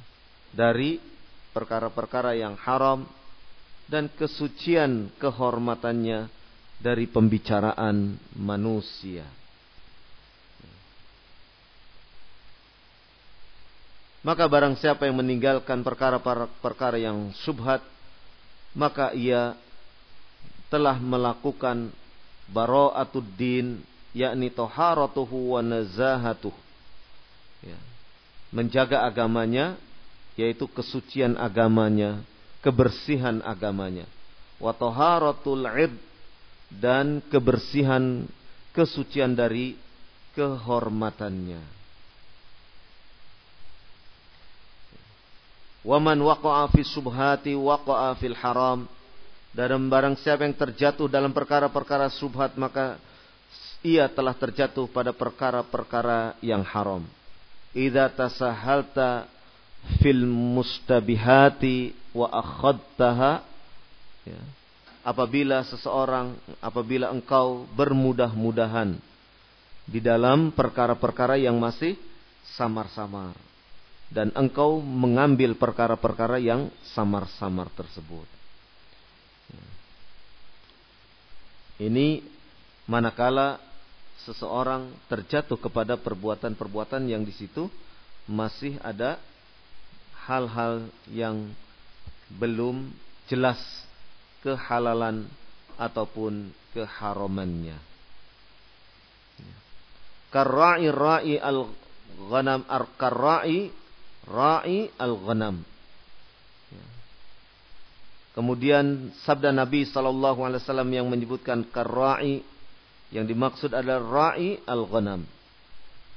dari 0.53 1.01
perkara-perkara 1.51 2.37
yang 2.37 2.53
haram 2.61 3.09
dan 3.89 4.07
kesucian 4.13 5.09
kehormatannya 5.17 6.29
dari 6.79 7.09
pembicaraan 7.09 8.15
manusia. 8.37 9.40
Maka 14.21 14.45
barang 14.45 14.77
siapa 14.77 15.09
yang 15.09 15.17
meninggalkan 15.17 15.81
perkara-perkara 15.81 17.01
yang 17.01 17.33
subhat, 17.41 17.81
maka 18.77 19.09
ia 19.17 19.57
telah 20.69 20.95
melakukan 21.01 21.89
bara'atud 22.53 23.25
din, 23.33 23.81
yakni 24.13 24.53
toharatuhu 24.53 25.57
wa 25.57 25.61
nazahatuh. 25.65 26.53
Ya. 27.65 27.79
Menjaga 28.53 29.01
agamanya, 29.01 29.73
yaitu 30.37 30.69
kesucian 30.69 31.33
agamanya, 31.35 32.21
kebersihan 32.61 33.41
agamanya. 33.41 34.05
Wa 34.61 34.77
id 35.81 35.93
dan 36.69 37.25
kebersihan 37.27 38.29
kesucian 38.71 39.33
dari 39.33 39.75
kehormatannya. 40.37 41.80
Waman 45.81 46.21
waqa'a 46.21 46.69
fi 46.69 46.85
subhati 46.85 47.57
waqa'a 47.57 48.13
fil 48.21 48.37
haram. 48.37 48.85
Dan 49.51 49.91
barang 49.91 50.15
siapa 50.21 50.47
yang 50.47 50.55
terjatuh 50.55 51.11
dalam 51.11 51.35
perkara-perkara 51.35 52.07
subhat 52.13 52.55
maka 52.55 52.95
ia 53.81 54.07
telah 54.07 54.31
terjatuh 54.37 54.87
pada 54.87 55.11
perkara-perkara 55.11 56.39
yang 56.39 56.63
haram. 56.63 57.03
Idza 57.75 58.07
tasahalta 58.13 59.27
fil 59.99 60.23
mustabihati 60.29 61.91
wa 62.13 62.29
akhadtaha 62.29 63.41
ya. 64.27 64.41
apabila 65.01 65.65
seseorang 65.65 66.37
apabila 66.61 67.09
engkau 67.09 67.65
bermudah-mudahan 67.73 68.99
di 69.89 69.97
dalam 69.97 70.53
perkara-perkara 70.53 71.41
yang 71.41 71.57
masih 71.57 71.97
samar-samar 72.53 73.33
dan 74.11 74.27
engkau 74.35 74.83
mengambil 74.83 75.55
perkara-perkara 75.55 76.35
yang 76.35 76.67
samar-samar 76.91 77.71
tersebut. 77.71 78.27
Ini 81.79 82.21
manakala 82.85 83.57
seseorang 84.27 84.91
terjatuh 85.09 85.57
kepada 85.57 85.97
perbuatan-perbuatan 85.97 87.07
yang 87.09 87.25
di 87.25 87.33
situ 87.33 87.71
masih 88.29 88.77
ada 88.85 89.17
hal-hal 90.27 90.85
yang 91.09 91.49
belum 92.37 92.93
jelas 93.25 93.57
kehalalan 94.45 95.25
ataupun 95.79 96.53
keharamannya. 96.75 97.79
Karra'i 100.29 100.87
ra'i 100.87 101.35
al-ghanam 101.41 102.61
ar-karra'i 102.69 103.80
ra'i 104.27 104.89
al-ghanam. 104.97 105.63
Ya. 106.69 106.85
Kemudian 108.37 109.15
sabda 109.25 109.49
Nabi 109.49 109.87
sallallahu 109.87 110.45
alaihi 110.45 110.61
wasallam 110.61 110.89
yang 110.93 111.07
menyebutkan 111.09 111.65
karra'i 111.67 112.45
yang 113.11 113.27
dimaksud 113.27 113.75
adalah 113.75 114.01
ra'i 114.01 114.61
al-ghanam 114.63 115.27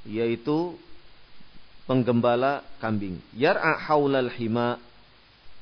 yaitu 0.04 0.76
penggembala 1.88 2.64
kambing. 2.80 3.20
Yar'a 3.36 3.80
haulal 3.88 4.32
hima 4.32 4.80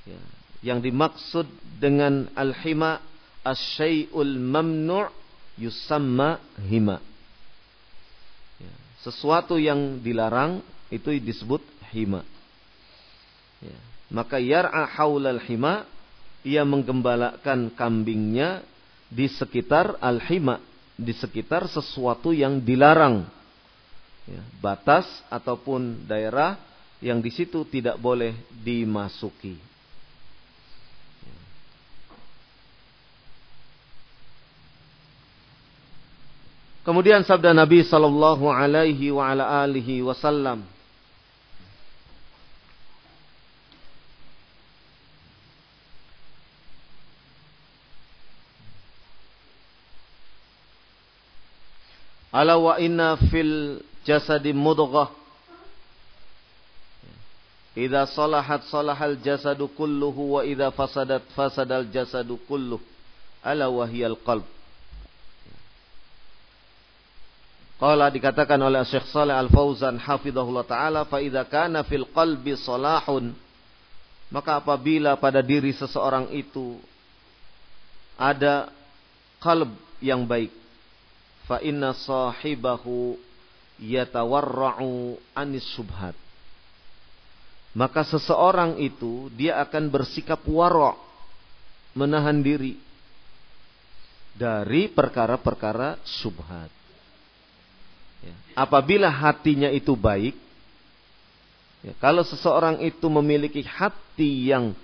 ya. 0.07 0.19
yang 0.63 0.79
dimaksud 0.83 1.47
dengan 1.79 2.31
al-hima 2.39 3.03
asyai'ul 3.43 4.39
mamnu' 4.39 5.11
yusamma 5.59 6.39
hima. 6.67 7.03
Ya. 8.63 8.73
Sesuatu 9.03 9.59
yang 9.59 9.99
dilarang 10.03 10.63
itu 10.91 11.11
disebut 11.19 11.63
hima. 11.91 12.23
Ya. 13.63 13.79
Maka 14.13 14.43
yar'a 14.43 14.85
haulal 14.99 15.41
hima 15.41 15.87
ia 16.43 16.67
menggembalakan 16.67 17.71
kambingnya 17.73 18.67
di 19.07 19.31
sekitar 19.31 19.97
al-hima, 20.03 20.59
di 20.99 21.15
sekitar 21.15 21.71
sesuatu 21.71 22.35
yang 22.35 22.59
dilarang. 22.59 23.25
Ya, 24.27 24.43
batas 24.63 25.07
ataupun 25.31 26.07
daerah 26.07 26.59
yang 27.03 27.19
di 27.19 27.31
situ 27.31 27.67
tidak 27.67 27.99
boleh 27.99 28.35
dimasuki. 28.63 29.59
Kemudian 36.83 37.23
sabda 37.23 37.55
Nabi 37.55 37.87
sallallahu 37.87 38.51
alaihi 38.51 39.15
wa 39.15 39.31
ala 39.31 39.63
alihi 39.63 40.03
wasallam 40.03 40.67
Ala 52.33 52.57
wa 52.57 52.81
inna 52.81 53.21
fil 53.29 53.85
jasadi 54.09 54.57
mudghah. 54.57 55.13
Idza 57.77 58.09
salahat 58.09 58.65
salahal 58.69 59.21
jasadu 59.21 59.69
kulluhu 59.77 60.37
wa 60.37 60.41
idza 60.45 60.73
fasadat 60.73 61.25
fasadal 61.37 61.89
jasadu 61.93 62.41
kulluh. 62.49 62.81
Ala 63.45 63.69
wa 63.69 63.85
hiyal 63.85 64.17
qalb. 64.25 64.45
Qala 67.83 68.15
dikatakan 68.15 68.63
oleh 68.63 68.87
Syekh 68.87 69.11
Saleh 69.11 69.35
Al-Fauzan 69.35 69.99
hafizahullah 69.99 70.63
taala 70.63 71.03
fa 71.03 71.19
idza 71.19 71.43
kana 71.51 71.83
fil 71.83 72.07
qalbi 72.15 72.55
salahun 72.55 73.35
maka 74.31 74.63
apabila 74.63 75.19
pada 75.19 75.43
diri 75.43 75.75
seseorang 75.75 76.31
itu 76.31 76.79
ada 78.15 78.71
kalb 79.43 79.75
yang 79.99 80.23
baik 80.23 80.62
fa 81.47 81.59
inna 81.63 81.95
sahibahu 81.97 83.19
yatawarra'u 83.83 85.19
anis 85.35 85.67
subhat. 85.75 86.15
Maka 87.73 88.05
seseorang 88.05 88.77
itu 88.79 89.33
dia 89.33 89.57
akan 89.65 89.89
bersikap 89.89 90.45
warok 90.45 91.01
menahan 91.97 92.45
diri 92.45 92.77
dari 94.37 94.89
perkara-perkara 94.93 96.01
subhat. 96.05 96.69
Ya. 98.21 98.35
Apabila 98.55 99.09
hatinya 99.09 99.73
itu 99.73 99.97
baik, 99.97 100.37
ya, 101.81 101.93
kalau 101.97 102.23
seseorang 102.25 102.81
itu 102.85 103.09
memiliki 103.09 103.65
hati 103.65 104.53
yang 104.53 104.77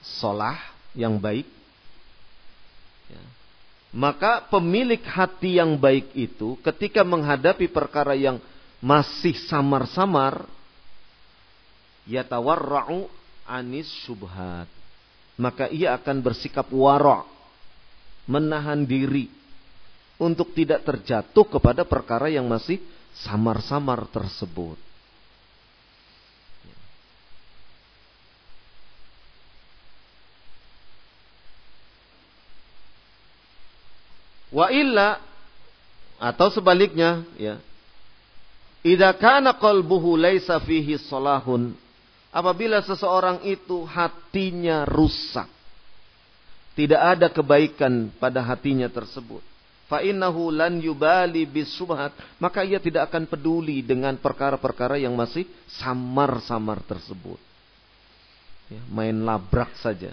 solah, 0.00 0.56
yang 0.92 1.16
baik, 1.16 1.48
ya, 3.08 3.22
maka 3.88 4.44
pemilik 4.52 5.00
hati 5.00 5.56
yang 5.56 5.80
baik 5.80 6.12
itu 6.12 6.60
ketika 6.60 7.00
menghadapi 7.00 7.72
perkara 7.72 8.12
yang 8.12 8.36
masih 8.84 9.34
samar-samar 9.48 10.46
yatawarra'u 12.08 13.08
anis 13.48 13.88
subhat. 14.04 14.66
Maka 15.38 15.70
ia 15.70 15.94
akan 15.94 16.18
bersikap 16.18 16.66
wara' 16.74 17.22
menahan 18.26 18.82
diri 18.82 19.30
untuk 20.18 20.50
tidak 20.50 20.82
terjatuh 20.82 21.46
kepada 21.46 21.86
perkara 21.86 22.26
yang 22.26 22.50
masih 22.50 22.82
samar-samar 23.22 24.10
tersebut. 24.10 24.87
Wa 34.58 34.74
illa 34.74 35.22
Atau 36.18 36.50
sebaliknya, 36.50 37.22
ya. 37.38 37.62
Idza 38.82 39.14
kana 39.14 39.54
qalbuhu 39.54 40.18
laisa 40.18 40.58
fihi 40.58 40.98
salahun. 40.98 41.78
Apabila 42.34 42.82
seseorang 42.82 43.46
itu 43.46 43.86
hatinya 43.86 44.82
rusak. 44.82 45.46
Tidak 46.74 46.98
ada 46.98 47.30
kebaikan 47.30 48.10
pada 48.18 48.42
hatinya 48.42 48.90
tersebut. 48.90 49.46
Fa 49.86 50.02
innahu 50.02 50.50
lan 50.50 50.82
yubali 50.82 51.46
bisubhat. 51.46 52.10
Maka 52.42 52.66
ia 52.66 52.82
tidak 52.82 53.14
akan 53.14 53.30
peduli 53.30 53.78
dengan 53.86 54.18
perkara-perkara 54.18 54.98
yang 54.98 55.14
masih 55.14 55.46
samar-samar 55.78 56.82
tersebut. 56.82 57.38
Ya, 58.74 58.82
main 58.90 59.22
labrak 59.22 59.70
saja. 59.78 60.10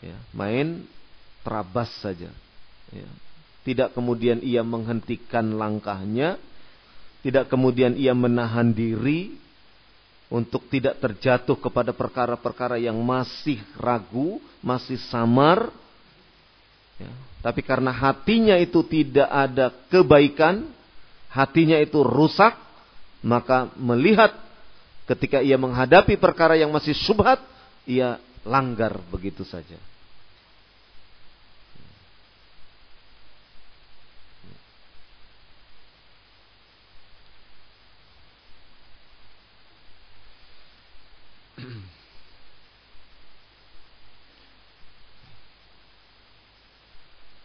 Ya, 0.00 0.16
main 0.32 0.88
terabas 1.44 1.92
saja. 2.00 2.32
Ya, 2.94 3.10
tidak 3.66 3.90
kemudian 3.96 4.38
ia 4.38 4.62
menghentikan 4.62 5.58
langkahnya, 5.58 6.38
tidak 7.26 7.50
kemudian 7.50 7.98
ia 7.98 8.14
menahan 8.14 8.70
diri 8.70 9.34
untuk 10.30 10.62
tidak 10.70 11.02
terjatuh 11.02 11.58
kepada 11.58 11.90
perkara-perkara 11.90 12.78
yang 12.78 12.94
masih 13.02 13.58
ragu, 13.74 14.38
masih 14.62 15.00
samar. 15.10 15.74
Ya, 17.02 17.10
tapi 17.42 17.66
karena 17.66 17.90
hatinya 17.90 18.54
itu 18.54 18.86
tidak 18.86 19.26
ada 19.26 19.74
kebaikan, 19.90 20.70
hatinya 21.26 21.76
itu 21.82 21.98
rusak, 22.06 22.54
maka 23.24 23.74
melihat 23.74 24.30
ketika 25.10 25.42
ia 25.42 25.58
menghadapi 25.58 26.14
perkara 26.16 26.54
yang 26.54 26.70
masih 26.70 26.94
subhat, 26.94 27.42
ia 27.84 28.22
langgar 28.44 29.00
begitu 29.10 29.42
saja. 29.42 29.76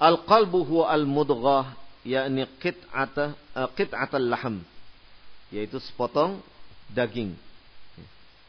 Al-qalbu 0.10 0.66
huwa 0.66 0.90
al-mudghah 0.90 1.78
yakni 2.02 2.50
qit'ata 2.58 3.38
uh, 3.54 3.70
qit'atal 3.78 4.26
lahm 4.26 4.66
yaitu 5.54 5.78
sepotong 5.78 6.42
daging. 6.90 7.38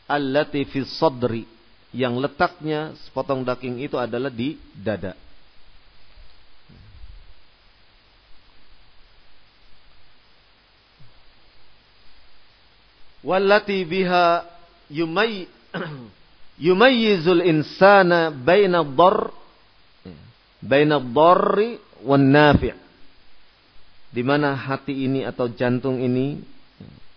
Allati 0.08 0.64
fi 0.64 0.80
sadri 0.88 1.44
yang 1.92 2.16
letaknya 2.16 2.96
sepotong 3.06 3.44
daging 3.44 3.82
itu 3.84 4.00
adalah 4.00 4.32
di 4.32 4.56
dada. 4.72 5.12
Wallati 13.20 13.84
biha 13.84 14.48
yumay 14.88 15.44
yumayyizul 16.66 17.44
insana 17.44 18.32
baina 18.32 18.80
dhar 18.80 19.28
baina 20.60 21.00
dharri 21.00 21.80
wan 22.04 22.24
nafi' 22.30 22.76
di 24.10 24.22
mana 24.26 24.54
hati 24.54 25.06
ini 25.06 25.24
atau 25.24 25.48
jantung 25.52 26.00
ini 26.00 26.40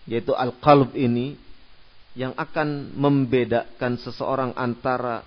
yaitu 0.08 0.36
al-qalb 0.36 0.92
ini 0.96 1.36
yang 2.14 2.32
akan 2.38 2.94
membedakan 2.94 3.98
seseorang 3.98 4.54
antara 4.54 5.26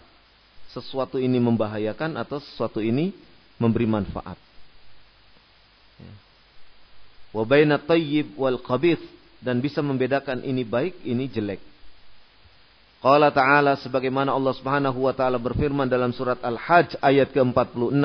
sesuatu 0.72 1.20
ini 1.20 1.41
membahayakan 1.41 2.15
atau 2.15 2.39
sesuatu 2.39 2.80
ini 2.80 3.11
memberi 3.59 3.89
manfaat. 3.89 4.39
Wa 7.36 7.43
baina 7.43 7.76
tayyib 7.76 8.39
wal 8.39 8.61
qabith 8.63 9.03
dan 9.43 9.59
bisa 9.59 9.84
membedakan 9.84 10.41
ini 10.41 10.63
baik, 10.63 11.03
ini 11.03 11.28
jelek. 11.28 11.59
Qala 13.07 13.31
ta'ala 13.31 13.79
sebagaimana 13.79 14.35
Allah 14.35 14.51
Subhanahu 14.51 15.07
wa 15.07 15.15
taala 15.15 15.39
berfirman 15.39 15.87
dalam 15.87 16.11
surat 16.11 16.43
Al-Hajj 16.43 16.99
ayat 16.99 17.31
ke-46. 17.31 18.03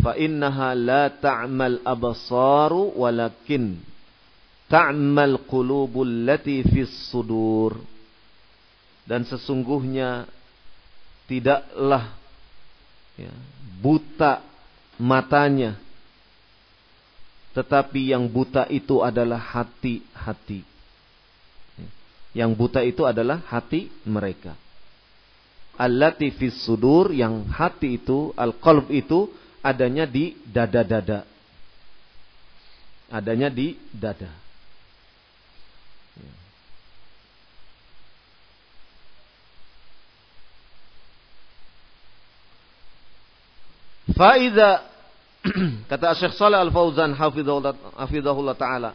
Fa 0.00 0.16
innaha 0.16 0.72
la 0.72 1.12
ta'mal 1.12 1.84
absaru 1.84 2.96
walakin 2.96 3.76
ta'mal 4.72 5.44
qulubul 5.44 6.24
lati 6.24 6.64
fis 6.64 7.12
sudur. 7.12 7.76
Dan 9.04 9.28
sesungguhnya 9.28 10.24
tidaklah 11.28 12.08
ya, 13.20 13.32
buta 13.84 14.40
matanya 14.96 15.76
tetapi 17.52 18.16
yang 18.16 18.24
buta 18.32 18.64
itu 18.72 19.04
adalah 19.04 19.40
hati-hati 19.40 20.67
yang 22.38 22.54
buta 22.54 22.86
itu 22.86 23.02
adalah 23.02 23.42
hati 23.50 23.90
mereka. 24.06 24.54
Allati 25.74 26.30
fis 26.30 26.54
sudur 26.62 27.10
yang 27.10 27.50
hati 27.50 27.98
itu, 27.98 28.30
al-qalb 28.38 28.86
itu 28.94 29.26
adanya 29.58 30.06
di 30.06 30.38
dada-dada. 30.46 31.26
Adanya 33.10 33.50
di 33.50 33.74
dada. 33.90 34.30
Faida 44.14 44.82
kata 45.90 46.10
Syekh 46.18 46.34
Saleh 46.34 46.58
Al 46.58 46.74
Fauzan 46.74 47.14
hafizahullah 47.14 48.58
taala, 48.58 48.90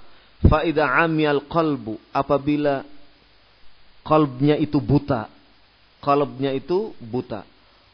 faida 0.51 0.83
amyal 0.83 1.47
qalbu 1.47 1.95
apabila 2.11 2.83
kalbnya 4.03 4.59
itu 4.59 4.77
buta. 4.77 5.31
Kalbnya 6.03 6.51
itu 6.51 6.91
buta. 6.99 7.47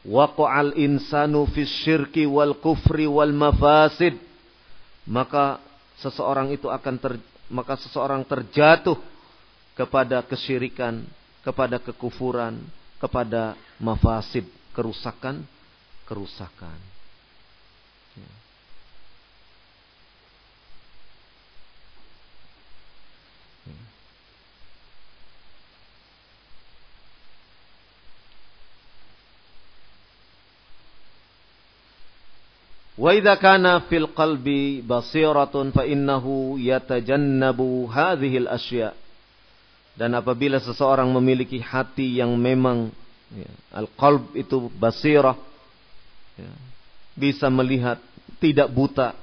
Waqa'al 0.03 0.73
insanu 0.75 1.45
fis 1.53 1.69
syirki 1.85 2.25
wal 2.25 2.57
kufri 2.57 3.05
wal 3.05 3.31
mafasid. 3.31 4.17
Maka 5.05 5.61
seseorang 6.01 6.53
itu 6.53 6.69
akan 6.69 6.95
ter, 6.97 7.17
maka 7.49 7.77
seseorang 7.77 8.25
terjatuh 8.25 8.97
kepada 9.77 10.21
kesyirikan, 10.25 11.05
kepada 11.41 11.79
kekufuran, 11.79 12.59
kepada 12.99 13.55
mafasid, 13.79 14.45
kerusakan, 14.75 15.45
kerusakan. 16.05 16.98
Wa 32.99 33.15
idza 33.15 33.39
kana 33.39 33.87
fil 33.87 34.11
qalbi 34.11 34.83
basiratun 34.83 35.71
fa 35.71 35.87
innahu 35.87 36.59
yatajannabu 36.59 37.87
hadhil 37.87 38.51
asya. 38.51 38.91
Dan 39.95 40.15
apabila 40.19 40.59
seseorang 40.59 41.07
memiliki 41.07 41.63
hati 41.63 42.19
yang 42.19 42.35
memang 42.35 42.91
ya, 43.31 43.51
al-qalb 43.71 44.35
itu 44.35 44.67
basirah 44.75 45.35
ya, 46.35 46.51
bisa 47.15 47.47
melihat 47.47 47.99
tidak 48.39 48.71
buta 48.71 49.15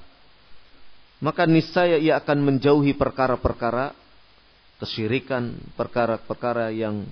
maka 1.16 1.49
niscaya 1.49 1.97
ia 1.97 2.20
akan 2.20 2.39
menjauhi 2.45 2.93
perkara-perkara 2.93 3.97
kesyirikan, 4.77 5.57
perkara-perkara 5.72 6.68
yang 6.68 7.09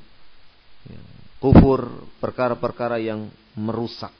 ya, 0.85 1.01
kufur, 1.41 1.89
perkara-perkara 2.21 3.01
yang 3.01 3.33
merusak. 3.57 4.13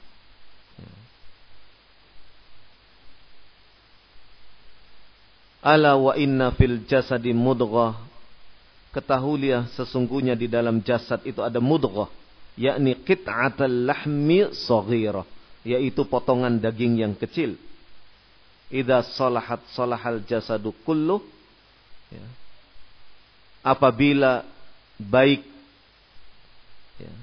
Ala 5.65 5.97
wa 5.97 6.13
inna 6.13 6.53
fil 6.53 6.85
jasadi 6.85 7.33
mudghah. 7.33 7.97
Ketahuilah 8.93 9.73
sesungguhnya 9.73 10.37
di 10.37 10.45
dalam 10.45 10.77
jasad 10.85 11.25
itu 11.25 11.41
ada 11.41 11.57
mudghah, 11.57 12.07
yakni 12.53 12.93
qit'atul 13.01 13.89
lahmi 13.89 14.53
saghirah, 14.53 15.25
yaitu 15.65 16.05
potongan 16.05 16.61
daging 16.61 17.01
yang 17.01 17.17
kecil. 17.17 17.57
Idza 18.69 19.01
salahat 19.17 19.65
salahal 19.73 20.21
jasadu 20.29 20.69
kullu. 20.85 21.25
Ya. 22.13 22.25
Apabila 23.65 24.45
baik 25.01 25.41
ya, 27.01 27.13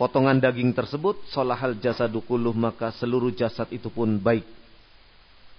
potongan 0.00 0.40
daging 0.40 0.72
tersebut 0.72 1.20
salahal 1.28 1.76
jasadu 1.76 2.24
kullu 2.24 2.56
maka 2.56 2.88
seluruh 2.96 3.30
jasad 3.30 3.68
itu 3.70 3.92
pun 3.92 4.16
baik 4.16 4.63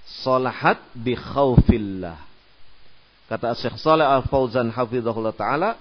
salahat 0.05 0.81
bi 0.93 1.17
khaufillah. 1.17 2.17
Kata 3.25 3.57
Syekh 3.57 3.81
Saleh 3.81 4.05
Al-Fauzan 4.05 4.69
hafizahullah 4.69 5.33
taala, 5.33 5.77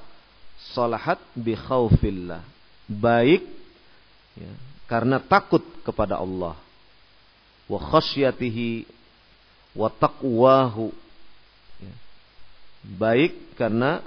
salahat 0.73 1.21
bi 1.37 1.53
khaufillah. 1.53 2.41
Baik 2.89 3.45
ya, 4.37 4.53
karena 4.89 5.21
takut 5.21 5.65
kepada 5.85 6.21
Allah. 6.21 6.57
wa 7.65 7.81
khasyatihi 7.81 8.85
wa 9.73 9.89
taqwahu. 9.89 10.93
Ya. 11.81 11.95
Baik 13.01 13.33
karena 13.57 14.05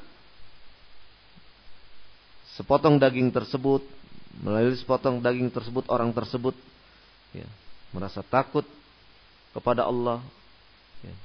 sepotong 2.54 3.02
daging 3.02 3.34
tersebut 3.34 3.86
melalui 4.42 4.78
sepotong 4.78 5.18
daging 5.18 5.50
tersebut 5.50 5.90
orang 5.90 6.14
tersebut 6.14 6.54
ya, 7.34 7.46
merasa 7.90 8.22
takut 8.22 8.66
kepada 9.58 9.90
Allah, 9.90 10.22
ya, 11.02 11.16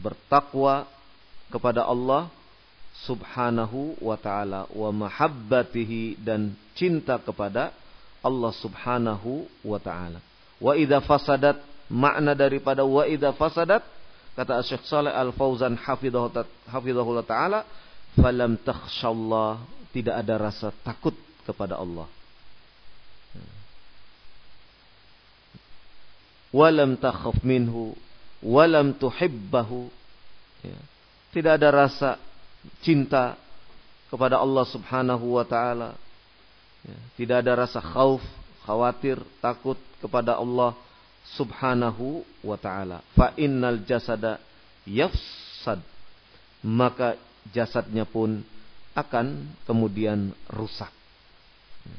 bertakwa 0.00 0.88
kepada 1.52 1.84
Allah 1.84 2.32
subhanahu 3.04 4.00
wa 4.00 4.16
ta'ala 4.16 4.64
wa 4.72 4.88
mahabbatihi 4.88 6.16
dan 6.24 6.56
cinta 6.72 7.20
kepada 7.20 7.76
Allah 8.24 8.52
subhanahu 8.56 9.44
wa 9.60 9.76
ta'ala. 9.76 10.24
Wa 10.56 10.72
idha 10.72 11.04
fasadat 11.04 11.60
makna 11.92 12.32
daripada 12.32 12.80
wa 12.80 13.04
idha 13.04 13.36
fasadat 13.36 13.84
kata 14.38 14.62
Syekh 14.64 14.86
Saleh 14.88 15.12
Al-Fauzan 15.12 15.76
hafizahullah 15.76 17.26
ta'ala 17.26 17.60
falam 18.16 18.56
takhshallah 18.56 19.60
tidak 19.90 20.22
ada 20.22 20.34
rasa 20.38 20.70
takut 20.86 21.12
kepada 21.42 21.76
Allah 21.76 22.06
walam 26.50 26.98
takhaf 26.98 27.38
minhu 27.46 27.94
walam 28.42 28.90
tuhibbahu 28.96 29.86
ya. 30.66 30.78
tidak 31.30 31.62
ada 31.62 31.68
rasa 31.70 32.10
cinta 32.82 33.38
kepada 34.10 34.42
Allah 34.42 34.66
Subhanahu 34.66 35.38
wa 35.38 35.44
taala 35.46 35.94
ya. 36.82 36.96
tidak 37.14 37.46
ada 37.46 37.52
rasa 37.66 37.78
khauf 37.78 38.22
khawatir 38.66 39.22
takut 39.38 39.78
kepada 40.02 40.36
Allah 40.36 40.74
Subhanahu 41.38 42.26
wa 42.42 42.58
taala 42.58 43.04
fa 43.14 43.30
innal 43.38 43.78
jasada 43.86 44.42
yafsad 44.82 45.78
maka 46.66 47.14
jasadnya 47.54 48.02
pun 48.04 48.42
akan 48.98 49.54
kemudian 49.70 50.34
rusak 50.50 50.90
ya. 51.86 51.98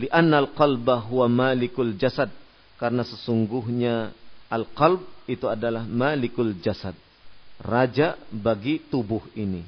li'annal 0.00 0.56
qalba 0.56 1.04
huwa 1.04 1.28
malikul 1.28 1.92
jasad 2.00 2.32
karena 2.80 3.04
sesungguhnya 3.04 4.16
al-qalb 4.48 5.04
itu 5.28 5.44
adalah 5.44 5.84
malikul 5.84 6.56
jasad. 6.64 6.96
Raja 7.60 8.16
bagi 8.32 8.80
tubuh 8.88 9.20
ini. 9.36 9.60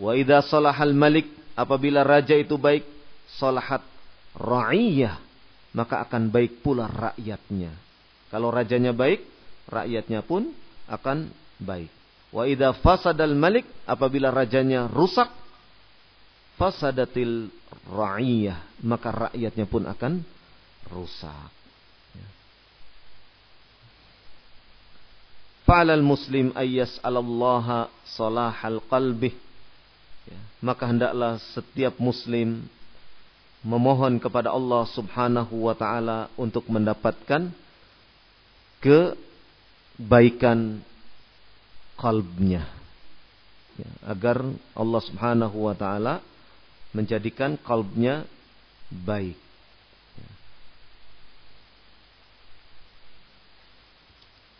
Wa 0.00 0.16
idza 0.16 0.40
salahal 0.40 0.96
malik 0.96 1.28
apabila 1.52 2.00
raja 2.00 2.32
itu 2.32 2.56
baik, 2.56 2.88
salahat 3.36 3.84
ra'iyah, 4.32 5.20
maka 5.76 6.00
akan 6.00 6.32
baik 6.32 6.64
pula 6.64 6.88
rakyatnya. 6.88 7.76
Kalau 8.32 8.48
rajanya 8.48 8.96
baik, 8.96 9.20
rakyatnya 9.68 10.24
pun 10.24 10.56
akan 10.88 11.28
baik. 11.60 11.92
Wa 12.32 12.48
idza 12.48 12.72
fasadal 12.80 13.36
malik 13.36 13.68
apabila 13.84 14.32
rajanya 14.32 14.88
rusak, 14.88 15.28
fasadatil 16.56 17.52
ra'iyah, 17.84 18.80
maka 18.80 19.28
rakyatnya 19.28 19.68
pun 19.68 19.84
akan 19.84 20.24
rusak. 20.90 21.50
Ya. 22.14 22.28
Fa'alal 25.64 26.02
muslim 26.02 26.50
ayyas 26.58 26.98
alallaha 27.00 27.88
salahal 28.04 28.82
qalbih. 28.90 29.32
Ya. 30.26 30.40
Maka 30.60 30.90
hendaklah 30.90 31.38
setiap 31.54 31.96
muslim 32.02 32.66
memohon 33.60 34.16
kepada 34.20 34.50
Allah 34.50 34.88
subhanahu 34.88 35.68
wa 35.68 35.74
ta'ala 35.76 36.32
untuk 36.36 36.64
mendapatkan 36.68 37.52
kebaikan 38.80 40.80
kalbnya. 42.00 42.64
Ya, 43.76 43.90
agar 44.08 44.40
Allah 44.72 45.02
subhanahu 45.04 45.68
wa 45.68 45.76
ta'ala 45.76 46.24
menjadikan 46.96 47.60
kalbnya 47.60 48.24
baik. 48.88 49.36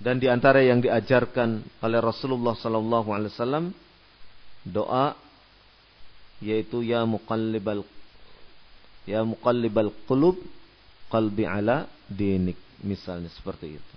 Dan 0.01 0.17
di 0.17 0.27
antara 0.33 0.65
yang 0.65 0.81
diajarkan 0.81 1.61
oleh 1.85 2.01
Rasulullah 2.01 2.57
sallallahu 2.57 3.09
alaihi 3.13 3.33
wasallam 3.37 3.65
doa 4.65 5.13
yaitu 6.41 6.81
ya 6.81 7.05
muqallibal 7.05 7.85
ya 9.05 9.21
muqallibal 9.21 9.93
qulub 10.09 10.41
qalbi 11.13 11.45
ala 11.45 11.85
dinik 12.09 12.57
misalnya 12.81 13.29
seperti 13.29 13.77
itu 13.77 13.97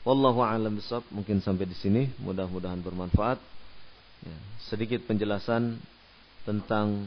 Wallahu 0.00 0.40
a'lam 0.40 0.80
bishawab. 0.80 1.04
Mungkin 1.12 1.44
sampai 1.44 1.68
di 1.68 1.76
sini. 1.76 2.08
Mudah-mudahan 2.24 2.80
bermanfaat. 2.80 3.36
Ya, 4.24 4.36
sedikit 4.64 5.04
penjelasan 5.04 5.76
tentang 6.48 7.04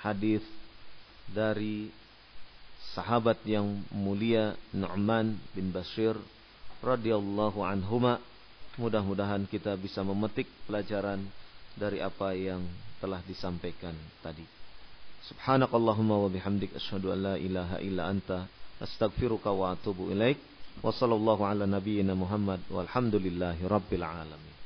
hadis 0.00 0.44
dari 1.30 1.92
sahabat 2.96 3.38
yang 3.46 3.84
mulia 3.92 4.56
Nu'man 4.74 5.38
bin 5.54 5.70
Bashir 5.70 6.16
radhiyallahu 6.82 7.60
anhuma. 7.62 8.18
Mudah-mudahan 8.80 9.44
kita 9.44 9.76
bisa 9.76 10.00
memetik 10.00 10.48
pelajaran 10.64 11.20
dari 11.76 12.00
apa 12.00 12.32
yang 12.32 12.64
telah 12.98 13.20
disampaikan 13.28 13.92
tadi. 14.24 14.46
Subhanakallahumma 15.28 16.16
wa 16.16 16.28
bihamdik 16.32 16.72
asyhadu 16.72 17.12
an 17.12 17.18
la 17.20 17.34
ilaha 17.36 17.76
illa 17.84 18.08
anta 18.08 18.48
astaghfiruka 18.80 19.52
wa 19.52 19.76
atubu 19.76 20.08
ilaik. 20.10 20.40
Wa 20.80 20.94
sallallahu 20.96 21.44
ala 21.44 21.68
nabiyyina 21.68 22.16
Muhammad 22.16 22.64
walhamdulillahi 22.72 23.68
rabbil 23.68 24.06
alamin 24.06 24.59